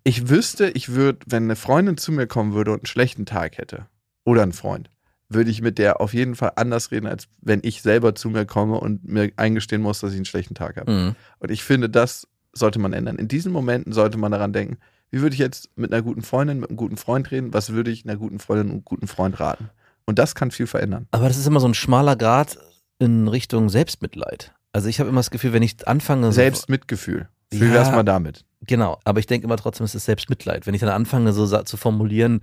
ich 0.04 0.28
wüsste, 0.28 0.70
ich 0.70 0.90
würde, 0.90 1.18
wenn 1.26 1.44
eine 1.44 1.56
Freundin 1.56 1.96
zu 1.96 2.12
mir 2.12 2.26
kommen 2.26 2.54
würde 2.54 2.72
und 2.72 2.80
einen 2.80 2.86
schlechten 2.86 3.26
Tag 3.26 3.58
hätte 3.58 3.86
oder 4.24 4.42
ein 4.42 4.52
Freund, 4.52 4.90
würde 5.28 5.50
ich 5.50 5.62
mit 5.62 5.78
der 5.78 6.00
auf 6.00 6.12
jeden 6.14 6.34
Fall 6.34 6.52
anders 6.56 6.90
reden, 6.90 7.06
als 7.06 7.28
wenn 7.40 7.60
ich 7.62 7.82
selber 7.82 8.14
zu 8.14 8.30
mir 8.30 8.46
komme 8.46 8.80
und 8.80 9.04
mir 9.04 9.30
eingestehen 9.36 9.82
muss, 9.82 10.00
dass 10.00 10.10
ich 10.12 10.16
einen 10.16 10.24
schlechten 10.24 10.54
Tag 10.54 10.76
habe. 10.76 10.90
Mhm. 10.90 11.14
Und 11.38 11.50
ich 11.50 11.62
finde, 11.62 11.88
das 11.88 12.26
sollte 12.52 12.78
man 12.80 12.92
ändern. 12.92 13.16
In 13.16 13.28
diesen 13.28 13.52
Momenten 13.52 13.92
sollte 13.92 14.18
man 14.18 14.32
daran 14.32 14.52
denken, 14.52 14.78
wie 15.10 15.20
würde 15.22 15.34
ich 15.34 15.40
jetzt 15.40 15.70
mit 15.76 15.92
einer 15.92 16.02
guten 16.02 16.22
Freundin, 16.22 16.60
mit 16.60 16.70
einem 16.70 16.76
guten 16.76 16.96
Freund 16.96 17.30
reden, 17.30 17.52
was 17.52 17.72
würde 17.72 17.90
ich 17.90 18.04
einer 18.04 18.16
guten 18.16 18.38
Freundin 18.38 18.66
und 18.68 18.72
einem 18.72 18.84
guten 18.84 19.06
Freund 19.06 19.38
raten? 19.38 19.70
Und 20.06 20.18
das 20.18 20.34
kann 20.34 20.50
viel 20.50 20.66
verändern. 20.66 21.06
Aber 21.12 21.28
das 21.28 21.36
ist 21.36 21.46
immer 21.46 21.60
so 21.60 21.68
ein 21.68 21.74
schmaler 21.74 22.16
Grad 22.16 22.58
in 22.98 23.28
Richtung 23.28 23.68
Selbstmitleid. 23.68 24.52
Also 24.72 24.88
ich 24.88 24.98
habe 25.00 25.08
immer 25.10 25.20
das 25.20 25.30
Gefühl, 25.30 25.52
wenn 25.52 25.62
ich 25.62 25.86
anfange. 25.86 26.32
Selbstmitgefühl. 26.32 27.28
Wie 27.50 27.66
Ja. 27.66 27.72
wär's 27.72 27.90
mal 27.90 28.02
damit? 28.04 28.44
Genau, 28.66 28.98
aber 29.04 29.20
ich 29.20 29.26
denke 29.26 29.46
immer 29.46 29.56
trotzdem, 29.56 29.84
es 29.84 29.94
ist 29.94 30.04
Selbstmitleid. 30.04 30.66
Wenn 30.66 30.74
ich 30.74 30.80
dann 30.80 30.90
anfange, 30.90 31.32
so 31.32 31.46
zu 31.62 31.76
formulieren, 31.76 32.42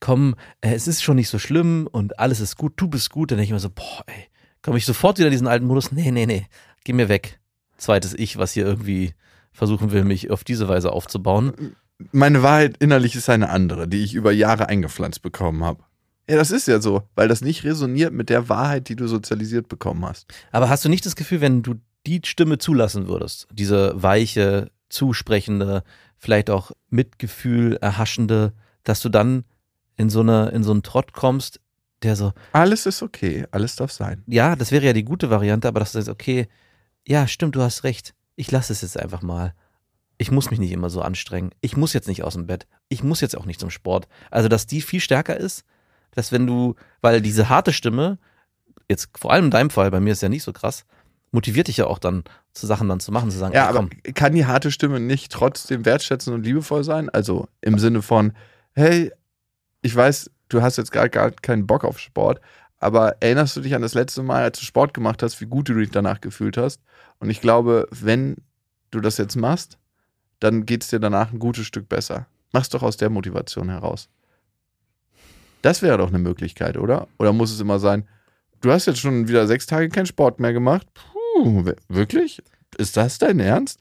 komm, 0.00 0.34
äh, 0.60 0.74
es 0.74 0.88
ist 0.88 1.02
schon 1.02 1.16
nicht 1.16 1.28
so 1.28 1.38
schlimm 1.38 1.88
und 1.90 2.18
alles 2.18 2.40
ist 2.40 2.56
gut, 2.56 2.74
du 2.76 2.88
bist 2.88 3.10
gut, 3.10 3.30
dann 3.30 3.38
denke 3.38 3.46
ich 3.46 3.50
immer 3.50 3.60
so, 3.60 3.70
boah, 3.70 4.02
ey, 4.06 4.26
komme 4.60 4.78
ich 4.78 4.84
sofort 4.84 5.18
wieder 5.18 5.28
in 5.28 5.32
diesen 5.32 5.46
alten 5.46 5.66
Modus, 5.66 5.92
nee, 5.92 6.10
nee, 6.10 6.26
nee, 6.26 6.46
geh 6.84 6.92
mir 6.92 7.08
weg. 7.08 7.38
Zweites 7.78 8.14
Ich, 8.14 8.36
was 8.36 8.52
hier 8.52 8.66
irgendwie 8.66 9.14
versuchen 9.52 9.92
will, 9.92 10.04
mich 10.04 10.30
auf 10.30 10.44
diese 10.44 10.68
Weise 10.68 10.92
aufzubauen. 10.92 11.76
Meine 12.10 12.42
Wahrheit 12.42 12.76
innerlich 12.78 13.14
ist 13.14 13.28
eine 13.28 13.50
andere, 13.50 13.86
die 13.86 14.02
ich 14.02 14.14
über 14.14 14.32
Jahre 14.32 14.68
eingepflanzt 14.68 15.22
bekommen 15.22 15.62
habe. 15.62 15.84
Ja, 16.28 16.36
das 16.36 16.50
ist 16.50 16.68
ja 16.68 16.80
so, 16.80 17.02
weil 17.14 17.28
das 17.28 17.40
nicht 17.40 17.64
resoniert 17.64 18.12
mit 18.12 18.30
der 18.30 18.48
Wahrheit, 18.48 18.88
die 18.88 18.96
du 18.96 19.06
sozialisiert 19.06 19.68
bekommen 19.68 20.04
hast. 20.04 20.32
Aber 20.50 20.68
hast 20.68 20.84
du 20.84 20.88
nicht 20.88 21.04
das 21.04 21.16
Gefühl, 21.16 21.40
wenn 21.40 21.62
du 21.62 21.74
die 22.06 22.20
Stimme 22.24 22.58
zulassen 22.58 23.06
würdest, 23.08 23.46
diese 23.52 24.00
weiche, 24.00 24.70
zusprechende, 24.92 25.82
vielleicht 26.16 26.50
auch 26.50 26.72
Mitgefühl 26.90 27.76
erhaschende, 27.76 28.52
dass 28.84 29.00
du 29.00 29.08
dann 29.08 29.44
in 29.96 30.10
so 30.10 30.20
eine, 30.20 30.50
in 30.50 30.62
so 30.62 30.70
einen 30.72 30.82
Trott 30.82 31.12
kommst, 31.12 31.60
der 32.02 32.16
so, 32.16 32.32
Alles 32.52 32.86
ist 32.86 33.02
okay, 33.02 33.46
alles 33.50 33.76
darf 33.76 33.92
sein. 33.92 34.22
ja, 34.26 34.56
das 34.56 34.72
wäre 34.72 34.84
ja 34.86 34.92
die 34.92 35.04
gute 35.04 35.30
Variante, 35.30 35.68
aber 35.68 35.80
dass 35.80 35.92
du 35.92 35.98
sagst, 35.98 36.08
okay, 36.08 36.48
ja, 37.06 37.26
stimmt, 37.26 37.56
du 37.56 37.62
hast 37.62 37.84
recht. 37.84 38.14
Ich 38.36 38.50
lasse 38.50 38.72
es 38.72 38.82
jetzt 38.82 38.98
einfach 38.98 39.22
mal. 39.22 39.54
Ich 40.18 40.30
muss 40.30 40.50
mich 40.50 40.58
nicht 40.60 40.72
immer 40.72 40.90
so 40.90 41.02
anstrengen. 41.02 41.50
Ich 41.60 41.76
muss 41.76 41.92
jetzt 41.92 42.08
nicht 42.08 42.22
aus 42.22 42.34
dem 42.34 42.46
Bett. 42.46 42.66
Ich 42.88 43.02
muss 43.02 43.20
jetzt 43.20 43.36
auch 43.36 43.44
nicht 43.44 43.60
zum 43.60 43.70
Sport. 43.70 44.08
Also, 44.30 44.48
dass 44.48 44.66
die 44.66 44.80
viel 44.80 45.00
stärker 45.00 45.36
ist, 45.36 45.64
dass 46.12 46.30
wenn 46.32 46.46
du, 46.46 46.74
weil 47.00 47.20
diese 47.20 47.48
harte 47.48 47.72
Stimme, 47.72 48.18
jetzt 48.88 49.10
vor 49.18 49.32
allem 49.32 49.46
in 49.46 49.50
deinem 49.50 49.70
Fall, 49.70 49.90
bei 49.90 50.00
mir 50.00 50.12
ist 50.12 50.22
ja 50.22 50.28
nicht 50.28 50.44
so 50.44 50.52
krass, 50.52 50.84
motiviert 51.32 51.68
dich 51.68 51.78
ja 51.78 51.86
auch 51.86 51.98
dann, 51.98 52.24
zu 52.52 52.66
Sachen 52.66 52.88
dann 52.88 53.00
zu 53.00 53.10
machen, 53.10 53.30
zu 53.30 53.38
sagen, 53.38 53.54
Ja, 53.54 53.64
ey, 53.64 53.68
aber 53.68 53.78
komm, 53.78 54.14
kann 54.14 54.34
die 54.34 54.46
harte 54.46 54.70
Stimme 54.70 55.00
nicht 55.00 55.32
trotzdem 55.32 55.84
wertschätzend 55.84 56.34
und 56.34 56.44
liebevoll 56.44 56.84
sein? 56.84 57.10
Also 57.10 57.48
im 57.60 57.78
Sinne 57.78 58.02
von, 58.02 58.32
hey, 58.74 59.10
ich 59.80 59.96
weiß, 59.96 60.30
du 60.48 60.62
hast 60.62 60.76
jetzt 60.76 60.92
gar, 60.92 61.08
gar 61.08 61.30
keinen 61.30 61.66
Bock 61.66 61.84
auf 61.84 61.98
Sport, 61.98 62.40
aber 62.78 63.16
erinnerst 63.20 63.56
du 63.56 63.60
dich 63.60 63.74
an 63.74 63.82
das 63.82 63.94
letzte 63.94 64.22
Mal, 64.22 64.42
als 64.42 64.58
du 64.58 64.64
Sport 64.64 64.94
gemacht 64.94 65.22
hast, 65.22 65.40
wie 65.40 65.46
gut 65.46 65.68
du 65.68 65.74
dich 65.74 65.90
danach 65.90 66.20
gefühlt 66.20 66.56
hast? 66.56 66.80
Und 67.18 67.30
ich 67.30 67.40
glaube, 67.40 67.88
wenn 67.90 68.36
du 68.90 69.00
das 69.00 69.18
jetzt 69.18 69.36
machst, 69.36 69.78
dann 70.40 70.66
geht 70.66 70.82
es 70.82 70.90
dir 70.90 70.98
danach 70.98 71.32
ein 71.32 71.38
gutes 71.38 71.66
Stück 71.66 71.88
besser. 71.88 72.26
Mach's 72.52 72.68
doch 72.68 72.82
aus 72.82 72.96
der 72.96 73.08
Motivation 73.08 73.68
heraus. 73.68 74.08
Das 75.62 75.80
wäre 75.80 75.96
doch 75.96 76.08
eine 76.08 76.18
Möglichkeit, 76.18 76.76
oder? 76.76 77.06
Oder 77.18 77.32
muss 77.32 77.52
es 77.52 77.60
immer 77.60 77.78
sein, 77.78 78.08
du 78.60 78.72
hast 78.72 78.86
jetzt 78.86 78.98
schon 78.98 79.28
wieder 79.28 79.46
sechs 79.46 79.66
Tage 79.66 79.88
keinen 79.88 80.06
Sport 80.06 80.40
mehr 80.40 80.52
gemacht? 80.52 80.86
Puh, 80.92 81.11
w- 81.36 81.74
wirklich? 81.88 82.42
Ist 82.78 82.96
das 82.96 83.18
dein 83.18 83.40
Ernst? 83.40 83.80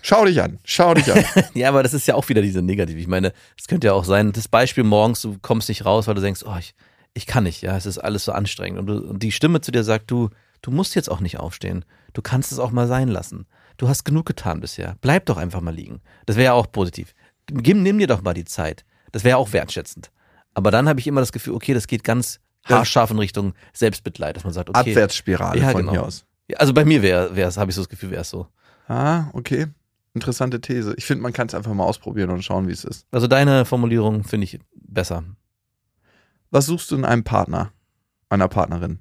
Schau 0.00 0.24
dich 0.24 0.40
an, 0.40 0.58
schau 0.64 0.94
dich 0.94 1.12
an. 1.12 1.24
Ja, 1.54 1.68
aber 1.70 1.82
das 1.82 1.92
ist 1.92 2.06
ja 2.06 2.14
auch 2.14 2.28
wieder 2.28 2.40
diese 2.42 2.62
Negative. 2.62 3.00
Ich 3.00 3.08
meine, 3.08 3.32
es 3.58 3.66
könnte 3.66 3.88
ja 3.88 3.92
auch 3.94 4.04
sein, 4.04 4.32
das 4.32 4.46
Beispiel 4.46 4.84
morgens, 4.84 5.22
du 5.22 5.38
kommst 5.42 5.68
nicht 5.68 5.84
raus, 5.84 6.06
weil 6.06 6.14
du 6.14 6.20
denkst, 6.20 6.42
oh, 6.46 6.56
ich, 6.58 6.74
ich 7.14 7.26
kann 7.26 7.44
nicht, 7.44 7.62
ja, 7.62 7.76
es 7.76 7.84
ist 7.86 7.98
alles 7.98 8.24
so 8.24 8.32
anstrengend. 8.32 8.78
Und, 8.78 8.86
du, 8.86 8.98
und 9.08 9.22
die 9.22 9.32
Stimme 9.32 9.60
zu 9.60 9.72
dir 9.72 9.82
sagt, 9.82 10.10
du, 10.10 10.30
du 10.62 10.70
musst 10.70 10.94
jetzt 10.94 11.10
auch 11.10 11.20
nicht 11.20 11.38
aufstehen. 11.40 11.84
Du 12.12 12.22
kannst 12.22 12.52
es 12.52 12.60
auch 12.60 12.70
mal 12.70 12.86
sein 12.86 13.08
lassen. 13.08 13.46
Du 13.76 13.88
hast 13.88 14.04
genug 14.04 14.26
getan 14.26 14.60
bisher. 14.60 14.96
Bleib 15.00 15.26
doch 15.26 15.36
einfach 15.36 15.60
mal 15.60 15.74
liegen. 15.74 16.00
Das 16.26 16.36
wäre 16.36 16.46
ja 16.46 16.52
auch 16.52 16.70
positiv. 16.70 17.12
Gib, 17.46 17.76
nimm 17.76 17.98
dir 17.98 18.06
doch 18.06 18.22
mal 18.22 18.34
die 18.34 18.44
Zeit. 18.44 18.84
Das 19.10 19.24
wäre 19.24 19.38
auch 19.38 19.52
wertschätzend. 19.52 20.10
Aber 20.54 20.70
dann 20.70 20.88
habe 20.88 21.00
ich 21.00 21.06
immer 21.06 21.20
das 21.20 21.32
Gefühl, 21.32 21.54
okay, 21.54 21.74
das 21.74 21.86
geht 21.88 22.04
ganz 22.04 22.38
haarscharf 22.64 23.10
in 23.10 23.18
Richtung 23.18 23.54
Selbstmitleid, 23.72 24.36
dass 24.36 24.44
man 24.44 24.52
sagt, 24.52 24.68
okay. 24.68 24.90
Abwärtsspirale 24.90 25.60
Ja, 25.60 25.70
von 25.70 25.80
genau. 25.80 25.92
hier 25.92 26.04
aus. 26.04 26.24
Also 26.56 26.72
bei 26.72 26.84
mir 26.84 27.02
wäre 27.02 27.40
es, 27.40 27.56
habe 27.56 27.70
ich 27.70 27.74
so 27.74 27.82
das 27.82 27.88
Gefühl, 27.88 28.10
wäre 28.10 28.22
es 28.22 28.30
so. 28.30 28.48
Ah, 28.86 29.28
okay. 29.32 29.66
Interessante 30.14 30.60
These. 30.60 30.94
Ich 30.96 31.04
finde, 31.04 31.22
man 31.22 31.32
kann 31.32 31.46
es 31.46 31.54
einfach 31.54 31.74
mal 31.74 31.84
ausprobieren 31.84 32.30
und 32.30 32.42
schauen, 32.42 32.66
wie 32.68 32.72
es 32.72 32.84
ist. 32.84 33.06
Also 33.10 33.26
deine 33.26 33.64
Formulierung 33.64 34.24
finde 34.24 34.44
ich 34.44 34.58
besser. 34.74 35.24
Was 36.50 36.66
suchst 36.66 36.90
du 36.90 36.96
in 36.96 37.04
einem 37.04 37.24
Partner, 37.24 37.72
einer 38.30 38.48
Partnerin? 38.48 38.98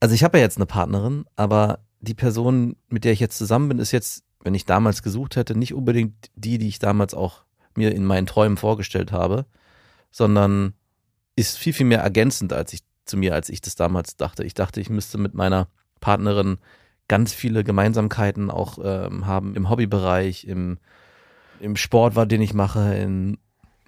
Also 0.00 0.14
ich 0.14 0.24
habe 0.24 0.38
ja 0.38 0.44
jetzt 0.44 0.56
eine 0.56 0.66
Partnerin, 0.66 1.26
aber 1.36 1.80
die 2.00 2.14
Person, 2.14 2.76
mit 2.88 3.04
der 3.04 3.12
ich 3.12 3.20
jetzt 3.20 3.36
zusammen 3.36 3.68
bin, 3.68 3.78
ist 3.78 3.92
jetzt, 3.92 4.24
wenn 4.42 4.54
ich 4.54 4.64
damals 4.64 5.02
gesucht 5.02 5.36
hätte, 5.36 5.56
nicht 5.56 5.74
unbedingt 5.74 6.30
die, 6.34 6.58
die 6.58 6.68
ich 6.68 6.78
damals 6.78 7.14
auch 7.14 7.42
mir 7.76 7.94
in 7.94 8.04
meinen 8.04 8.26
Träumen 8.26 8.56
vorgestellt 8.56 9.12
habe, 9.12 9.46
sondern 10.10 10.74
ist 11.36 11.58
viel, 11.58 11.72
viel 11.72 11.86
mehr 11.86 12.00
ergänzend 12.00 12.52
als 12.52 12.72
ich 12.72 12.80
zu 13.08 13.16
mir, 13.16 13.34
als 13.34 13.48
ich 13.48 13.60
das 13.60 13.74
damals 13.74 14.16
dachte. 14.16 14.44
Ich 14.44 14.54
dachte, 14.54 14.80
ich 14.80 14.90
müsste 14.90 15.18
mit 15.18 15.34
meiner 15.34 15.68
Partnerin 16.00 16.58
ganz 17.08 17.32
viele 17.32 17.64
Gemeinsamkeiten 17.64 18.50
auch 18.50 18.78
ähm, 18.82 19.26
haben 19.26 19.56
im 19.56 19.70
Hobbybereich, 19.70 20.44
im, 20.44 20.78
im 21.60 21.76
Sport, 21.76 22.30
den 22.30 22.42
ich 22.42 22.54
mache, 22.54 22.94
in 22.94 23.38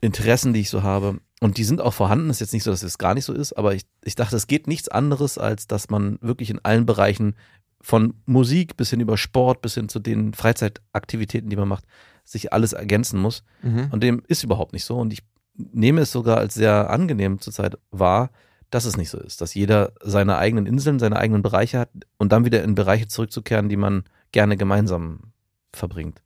Interessen, 0.01 0.53
die 0.53 0.61
ich 0.61 0.71
so 0.71 0.83
habe. 0.83 1.21
Und 1.41 1.59
die 1.59 1.65
sind 1.65 1.81
auch 1.81 1.93
vorhanden. 1.93 2.31
Ist 2.31 2.41
jetzt 2.41 2.53
nicht 2.53 2.65
so, 2.65 2.71
dass 2.71 2.83
es 2.83 2.99
gar 2.99 3.15
nicht 3.15 3.25
so 3.25 3.33
ist, 3.33 3.53
aber 3.53 3.75
ich, 3.75 3.83
ich 4.05 4.15
dachte, 4.15 4.37
es 4.37 4.47
geht 4.47 4.67
nichts 4.67 4.89
anderes, 4.89 5.39
als 5.39 5.67
dass 5.67 5.91
man 5.91 6.19
wirklich 6.21 6.51
in 6.51 6.65
allen 6.65 6.87
Bereichen 6.87 7.35
von 7.83 8.15
Musik 8.27 8.77
bis 8.77 8.91
hin 8.91 9.01
über 9.01 9.17
Sport 9.17 9.63
bis 9.63 9.75
hin 9.75 9.89
zu 9.89 10.01
den 10.01 10.35
Freizeitaktivitäten, 10.35 11.49
die 11.49 11.57
man 11.57 11.69
macht, 11.69 11.85
sich 12.25 12.53
alles 12.53 12.73
ergänzen 12.73 13.21
muss. 13.21 13.43
Und 13.91 14.03
dem 14.03 14.23
ist 14.29 14.45
überhaupt 14.45 14.73
nicht 14.73 14.85
so. 14.85 14.99
Und 14.99 15.13
ich 15.13 15.21
nehme 15.55 16.03
es 16.03 16.13
sogar 16.13 16.39
als 16.39 16.55
sehr 16.55 16.91
angenehm 16.91 17.41
zurzeit 17.41 17.79
wahr, 17.91 18.31
dass 18.71 18.85
es 18.85 18.97
nicht 18.97 19.11
so 19.11 19.19
ist. 19.19 19.41
Dass 19.41 19.55
jeder 19.55 19.93
seine 20.01 20.39
eigenen 20.39 20.67
Inseln, 20.67 20.99
seine 20.99 21.17
eigenen 21.17 21.43
Bereiche 21.43 21.79
hat 21.79 21.91
und 22.19 22.33
dann 22.33 22.45
wieder 22.45 22.63
in 22.63 22.75
Bereiche 22.75 23.09
zurückzukehren, 23.09 23.69
die 23.69 23.77
man 23.77 24.05
gerne 24.33 24.57
gemeinsam 24.57 25.33
verbringt. 25.73 26.23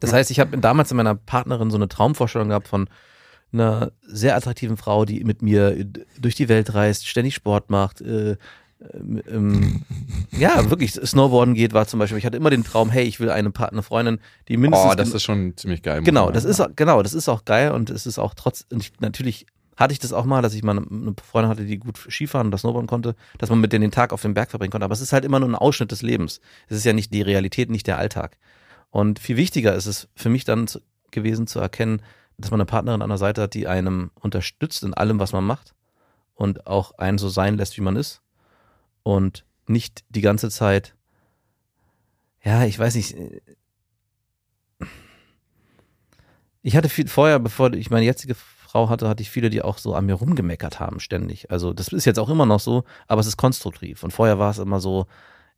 Das 0.00 0.12
heißt, 0.12 0.30
ich 0.30 0.40
habe 0.40 0.58
damals 0.58 0.90
in 0.90 0.96
meiner 0.96 1.14
Partnerin 1.14 1.70
so 1.70 1.76
eine 1.76 1.88
Traumvorstellung 1.88 2.48
gehabt 2.48 2.68
von 2.68 2.88
einer 3.52 3.92
sehr 4.02 4.36
attraktiven 4.36 4.76
Frau, 4.76 5.04
die 5.04 5.24
mit 5.24 5.42
mir 5.42 5.84
durch 6.18 6.34
die 6.34 6.48
Welt 6.48 6.74
reist, 6.74 7.06
ständig 7.06 7.34
Sport 7.34 7.70
macht, 7.70 8.00
äh, 8.00 8.36
ähm, 8.94 9.22
ähm, 9.28 9.82
ja, 10.30 10.70
wirklich 10.70 10.92
Snowboarden 10.92 11.54
geht, 11.54 11.72
war 11.72 11.86
zum 11.86 11.98
Beispiel, 11.98 12.18
ich 12.18 12.26
hatte 12.26 12.36
immer 12.36 12.50
den 12.50 12.64
Traum, 12.64 12.90
hey, 12.90 13.04
ich 13.04 13.20
will 13.20 13.30
eine 13.30 13.50
Partner, 13.50 13.82
Freundin, 13.82 14.20
die 14.48 14.56
mindestens 14.56 14.92
Oh, 14.92 14.94
das 14.94 15.12
ist 15.12 15.22
schon 15.22 15.56
ziemlich 15.56 15.82
geil. 15.82 16.02
Genau, 16.02 16.30
das 16.30 16.44
ist 16.44 16.60
auch, 16.60 16.68
genau, 16.76 17.02
das 17.02 17.14
ist 17.14 17.28
auch 17.28 17.44
geil 17.44 17.72
und 17.72 17.90
es 17.90 18.06
ist 18.06 18.18
auch 18.18 18.34
trotz 18.34 18.66
und 18.70 18.82
ich, 18.82 18.92
natürlich 19.00 19.46
hatte 19.78 19.92
ich 19.92 19.98
das 19.98 20.12
auch 20.12 20.24
mal, 20.24 20.42
dass 20.42 20.54
ich 20.54 20.62
mal 20.62 20.76
eine, 20.76 20.86
eine 20.90 21.14
Freundin 21.22 21.50
hatte, 21.50 21.64
die 21.64 21.78
gut 21.78 21.98
Skifahren 22.10 22.48
oder 22.48 22.58
Snowboarden 22.58 22.88
konnte, 22.88 23.14
dass 23.38 23.50
man 23.50 23.60
mit 23.60 23.72
denen 23.72 23.82
den 23.82 23.90
Tag 23.90 24.12
auf 24.12 24.22
dem 24.22 24.34
Berg 24.34 24.50
verbringen 24.50 24.72
konnte, 24.72 24.84
aber 24.84 24.92
es 24.92 25.00
ist 25.00 25.12
halt 25.12 25.24
immer 25.24 25.40
nur 25.40 25.48
ein 25.48 25.54
Ausschnitt 25.54 25.92
des 25.92 26.02
Lebens. 26.02 26.40
Es 26.68 26.76
ist 26.76 26.84
ja 26.84 26.92
nicht 26.92 27.12
die 27.14 27.22
Realität, 27.22 27.70
nicht 27.70 27.86
der 27.86 27.98
Alltag. 27.98 28.36
Und 28.90 29.18
viel 29.18 29.36
wichtiger 29.36 29.74
ist 29.74 29.86
es 29.86 30.08
für 30.14 30.28
mich 30.28 30.44
dann 30.44 30.66
gewesen 31.10 31.46
zu 31.46 31.60
erkennen, 31.60 32.02
dass 32.36 32.50
man 32.50 32.60
eine 32.60 32.66
Partnerin 32.66 33.02
an 33.02 33.08
der 33.08 33.18
Seite 33.18 33.42
hat, 33.42 33.54
die 33.54 33.66
einem 33.66 34.10
unterstützt 34.20 34.82
in 34.82 34.94
allem, 34.94 35.18
was 35.18 35.32
man 35.32 35.44
macht 35.44 35.74
und 36.34 36.66
auch 36.66 36.98
einen 36.98 37.18
so 37.18 37.28
sein 37.28 37.56
lässt, 37.56 37.76
wie 37.76 37.82
man 37.82 37.96
ist 37.96 38.22
und 39.02 39.44
nicht 39.66 40.04
die 40.08 40.20
ganze 40.20 40.50
Zeit 40.50 40.94
ja, 42.44 42.64
ich 42.64 42.78
weiß 42.78 42.94
nicht, 42.94 43.16
ich 46.62 46.76
hatte 46.76 46.88
viel, 46.88 47.08
vorher, 47.08 47.38
bevor 47.38 47.72
ich 47.74 47.90
meine 47.90 48.06
jetzige 48.06 48.36
Frau 48.78 48.90
hatte, 48.90 49.08
hatte 49.08 49.22
ich 49.22 49.30
viele, 49.30 49.50
die 49.50 49.62
auch 49.62 49.78
so 49.78 49.94
an 49.94 50.06
mir 50.06 50.14
rumgemeckert 50.14 50.78
haben, 50.78 51.00
ständig. 51.00 51.50
Also 51.50 51.72
das 51.72 51.88
ist 51.88 52.04
jetzt 52.04 52.18
auch 52.18 52.28
immer 52.28 52.46
noch 52.46 52.60
so, 52.60 52.84
aber 53.08 53.20
es 53.20 53.26
ist 53.26 53.36
konstruktiv. 53.36 54.04
Und 54.04 54.12
vorher 54.12 54.38
war 54.38 54.50
es 54.50 54.58
immer 54.58 54.78
so, 54.78 55.06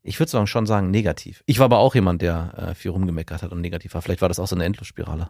ich 0.02 0.18
würde 0.18 0.30
sagen, 0.30 0.46
schon 0.46 0.66
sagen, 0.66 0.90
negativ. 0.90 1.42
Ich 1.44 1.58
war 1.58 1.66
aber 1.66 1.78
auch 1.78 1.94
jemand, 1.94 2.22
der 2.22 2.54
äh, 2.56 2.74
viel 2.74 2.90
rumgemeckert 2.92 3.42
hat 3.42 3.52
und 3.52 3.60
negativ 3.60 3.92
war. 3.92 4.00
Vielleicht 4.00 4.22
war 4.22 4.28
das 4.28 4.38
auch 4.38 4.46
so 4.46 4.56
eine 4.56 4.64
Endlosspirale. 4.64 5.28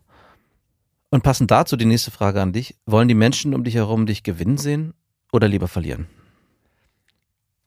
Und 1.10 1.24
passend 1.24 1.50
dazu 1.50 1.76
die 1.76 1.84
nächste 1.84 2.12
Frage 2.12 2.40
an 2.40 2.52
dich. 2.52 2.76
Wollen 2.86 3.08
die 3.08 3.14
Menschen 3.14 3.54
um 3.54 3.64
dich 3.64 3.74
herum 3.74 4.06
dich 4.06 4.22
gewinnen 4.22 4.58
sehen 4.58 4.94
oder 5.32 5.48
lieber 5.48 5.66
verlieren? 5.66 6.06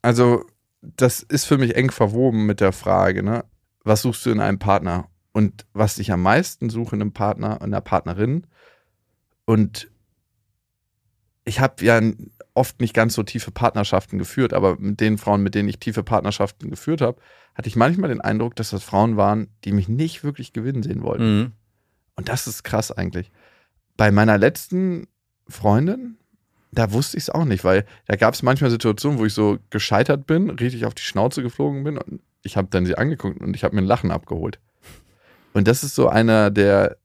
Also, 0.01 0.45
das 0.81 1.21
ist 1.21 1.45
für 1.45 1.57
mich 1.57 1.75
eng 1.75 1.91
verwoben 1.91 2.45
mit 2.45 2.62
der 2.62 2.71
Frage, 2.71 3.23
ne? 3.23 3.43
Was 3.83 4.03
suchst 4.03 4.25
du 4.25 4.31
in 4.31 4.39
einem 4.39 4.59
Partner? 4.59 5.09
und 5.33 5.65
was 5.73 5.97
ich 5.97 6.12
am 6.12 6.21
meisten 6.21 6.69
suche 6.69 6.95
in 6.95 7.01
einem 7.01 7.12
Partner, 7.12 7.57
in 7.57 7.73
einer 7.73 7.81
Partnerin. 7.81 8.47
Und 9.45 9.89
ich 11.45 11.60
habe 11.60 11.84
ja 11.84 12.01
oft 12.53 12.79
nicht 12.79 12.93
ganz 12.93 13.13
so 13.15 13.23
tiefe 13.23 13.51
Partnerschaften 13.51 14.17
geführt, 14.17 14.53
aber 14.53 14.77
mit 14.77 14.99
den 14.99 15.17
Frauen, 15.17 15.43
mit 15.43 15.56
denen 15.56 15.69
ich 15.69 15.79
tiefe 15.79 16.03
Partnerschaften 16.03 16.69
geführt 16.69 17.01
habe, 17.01 17.19
hatte 17.56 17.67
ich 17.67 17.75
manchmal 17.75 18.10
den 18.10 18.21
Eindruck, 18.21 18.56
dass 18.56 18.69
das 18.69 18.84
Frauen 18.84 19.17
waren, 19.17 19.47
die 19.63 19.71
mich 19.71 19.88
nicht 19.88 20.23
wirklich 20.23 20.53
gewinnen 20.53 20.84
sehen 20.84 21.03
wollten. 21.03 21.39
Mhm. 21.39 21.51
Und 22.15 22.29
das 22.29 22.47
ist 22.47 22.63
krass 22.63 22.91
eigentlich. 22.91 23.32
Bei 23.97 24.12
meiner 24.12 24.38
letzten 24.38 25.08
Freundin, 25.47 26.17
da 26.71 26.91
wusste 26.91 27.17
ich 27.17 27.23
es 27.23 27.29
auch 27.29 27.45
nicht, 27.45 27.63
weil 27.63 27.86
da 28.08 28.15
gab 28.15 28.34
es 28.34 28.43
manchmal 28.43 28.71
Situationen, 28.71 29.19
wo 29.19 29.25
ich 29.25 29.34
so 29.34 29.60
gescheitert 29.69 30.25
bin, 30.25 30.49
richtig 30.49 30.86
auf 30.86 30.93
die 30.93 31.03
Schnauze 31.03 31.43
geflogen 31.43 31.84
bin 31.84 31.97
und 31.97 32.21
ich 32.43 32.58
habe 32.58 32.67
dann 32.69 32.86
sie 32.86 32.97
angeguckt 32.97 33.39
und 33.41 33.56
ich 33.56 33.63
habe 33.63 33.75
mir 33.75 33.82
ein 33.82 33.88
Lachen 33.88 34.12
abgeholt. 34.12 34.60
Und 35.53 35.67
das 35.67 35.84
ist 35.84 35.95
so 35.95 36.08
einer 36.10 36.49
der 36.49 36.97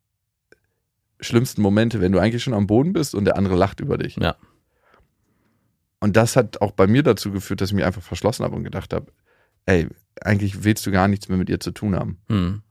schlimmsten 1.20 1.62
Momente, 1.62 2.00
wenn 2.00 2.12
du 2.12 2.18
eigentlich 2.18 2.42
schon 2.42 2.54
am 2.54 2.66
Boden 2.66 2.92
bist 2.92 3.14
und 3.14 3.24
der 3.24 3.36
andere 3.36 3.56
lacht 3.56 3.80
über 3.80 3.98
dich. 3.98 4.16
Ja. 4.16 4.36
Und 6.00 6.16
das 6.16 6.36
hat 6.36 6.60
auch 6.60 6.72
bei 6.72 6.86
mir 6.86 7.02
dazu 7.02 7.32
geführt, 7.32 7.60
dass 7.60 7.70
ich 7.70 7.74
mich 7.74 7.84
einfach 7.84 8.02
verschlossen 8.02 8.44
habe 8.44 8.54
und 8.54 8.64
gedacht 8.64 8.92
habe, 8.92 9.12
ey, 9.66 9.88
eigentlich 10.20 10.64
willst 10.64 10.86
du 10.86 10.90
gar 10.90 11.08
nichts 11.08 11.28
mehr 11.28 11.38
mit 11.38 11.50
ihr 11.50 11.60
zu 11.60 11.72
tun 11.72 11.96
haben. 11.96 12.18
Mhm. 12.28 12.62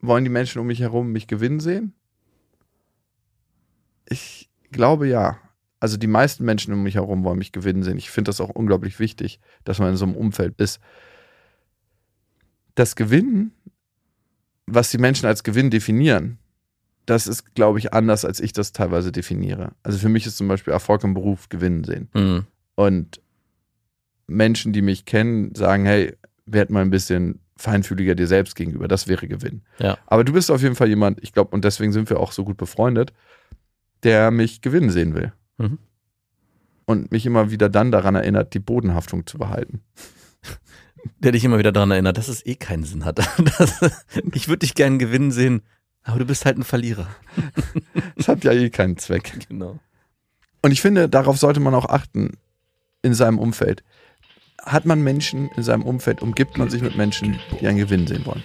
Wollen 0.00 0.24
die 0.24 0.30
Menschen 0.30 0.60
um 0.60 0.66
mich 0.66 0.80
herum 0.80 1.12
mich 1.12 1.26
gewinnen 1.26 1.60
sehen? 1.60 1.94
Ich 4.06 4.50
glaube 4.70 5.08
ja. 5.08 5.38
Also 5.80 5.96
die 5.96 6.06
meisten 6.06 6.44
Menschen 6.44 6.72
um 6.74 6.82
mich 6.82 6.94
herum 6.94 7.24
wollen 7.24 7.38
mich 7.38 7.52
gewinnen 7.52 7.82
sehen. 7.82 7.98
Ich 7.98 8.10
finde 8.10 8.28
das 8.28 8.40
auch 8.40 8.50
unglaublich 8.50 8.98
wichtig, 8.98 9.40
dass 9.64 9.78
man 9.78 9.90
in 9.90 9.96
so 9.96 10.04
einem 10.04 10.14
Umfeld 10.14 10.60
ist. 10.60 10.80
Das 12.74 12.96
Gewinnen, 12.96 13.52
was 14.66 14.90
die 14.90 14.98
Menschen 14.98 15.26
als 15.26 15.42
Gewinn 15.42 15.70
definieren, 15.70 16.38
das 17.06 17.26
ist, 17.26 17.54
glaube 17.54 17.78
ich, 17.78 17.92
anders, 17.92 18.24
als 18.24 18.40
ich 18.40 18.52
das 18.52 18.72
teilweise 18.72 19.12
definiere. 19.12 19.72
Also 19.82 19.98
für 19.98 20.08
mich 20.08 20.26
ist 20.26 20.36
zum 20.36 20.48
Beispiel 20.48 20.72
Erfolg 20.72 21.04
im 21.04 21.14
Beruf 21.14 21.48
Gewinnen 21.48 21.84
sehen. 21.84 22.08
Mhm. 22.14 22.44
Und 22.74 23.20
Menschen, 24.26 24.72
die 24.72 24.82
mich 24.82 25.04
kennen, 25.04 25.54
sagen, 25.54 25.84
hey, 25.84 26.16
werd 26.46 26.70
mal 26.70 26.82
ein 26.82 26.90
bisschen 26.90 27.40
feinfühliger 27.56 28.14
dir 28.14 28.26
selbst 28.26 28.56
gegenüber. 28.56 28.88
Das 28.88 29.06
wäre 29.06 29.28
Gewinn. 29.28 29.62
Ja. 29.78 29.98
Aber 30.06 30.24
du 30.24 30.32
bist 30.32 30.50
auf 30.50 30.62
jeden 30.62 30.74
Fall 30.74 30.88
jemand, 30.88 31.22
ich 31.22 31.32
glaube, 31.32 31.54
und 31.54 31.64
deswegen 31.64 31.92
sind 31.92 32.10
wir 32.10 32.20
auch 32.20 32.32
so 32.32 32.44
gut 32.44 32.56
befreundet, 32.56 33.12
der 34.02 34.30
mich 34.30 34.60
gewinnen 34.60 34.90
sehen 34.90 35.14
will. 35.14 35.32
Mhm. 35.58 35.78
Und 36.86 37.12
mich 37.12 37.24
immer 37.24 37.50
wieder 37.50 37.68
dann 37.68 37.90
daran 37.90 38.14
erinnert, 38.14 38.52
die 38.54 38.58
Bodenhaftung 38.58 39.26
zu 39.26 39.38
behalten. 39.38 39.80
Der 41.18 41.32
dich 41.32 41.44
immer 41.44 41.58
wieder 41.58 41.72
daran 41.72 41.90
erinnert, 41.90 42.16
dass 42.16 42.28
es 42.28 42.46
eh 42.46 42.54
keinen 42.54 42.84
Sinn 42.84 43.04
hat. 43.04 43.18
Das, 43.58 43.78
ich 44.32 44.48
würde 44.48 44.60
dich 44.60 44.74
gerne 44.74 44.96
gewinnen 44.96 45.32
sehen, 45.32 45.60
aber 46.04 46.18
du 46.18 46.26
bist 46.26 46.44
halt 46.44 46.58
ein 46.58 46.64
Verlierer. 46.64 47.08
das 48.16 48.28
hat 48.28 48.44
ja 48.44 48.52
eh 48.52 48.70
keinen 48.70 48.98
Zweck. 48.98 49.32
Genau. 49.48 49.78
Und 50.62 50.70
ich 50.70 50.80
finde, 50.80 51.08
darauf 51.08 51.38
sollte 51.38 51.60
man 51.60 51.74
auch 51.74 51.86
achten 51.86 52.38
in 53.02 53.14
seinem 53.14 53.38
Umfeld. 53.38 53.82
Hat 54.62 54.84
man 54.86 55.02
Menschen 55.02 55.50
in 55.56 55.62
seinem 55.62 55.82
Umfeld, 55.82 56.22
umgibt 56.22 56.58
man 56.58 56.70
sich 56.70 56.82
mit 56.82 56.96
Menschen, 56.96 57.38
die 57.60 57.66
einen 57.66 57.78
Gewinn 57.78 58.06
sehen 58.06 58.24
wollen. 58.24 58.44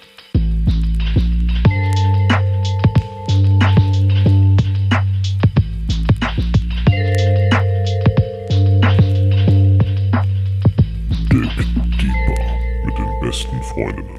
Deep 11.29 11.55
Deeper 11.99 12.85
mit 12.85 12.97
den 12.97 13.19
besten 13.21 13.63
Freundinnen. 13.63 14.18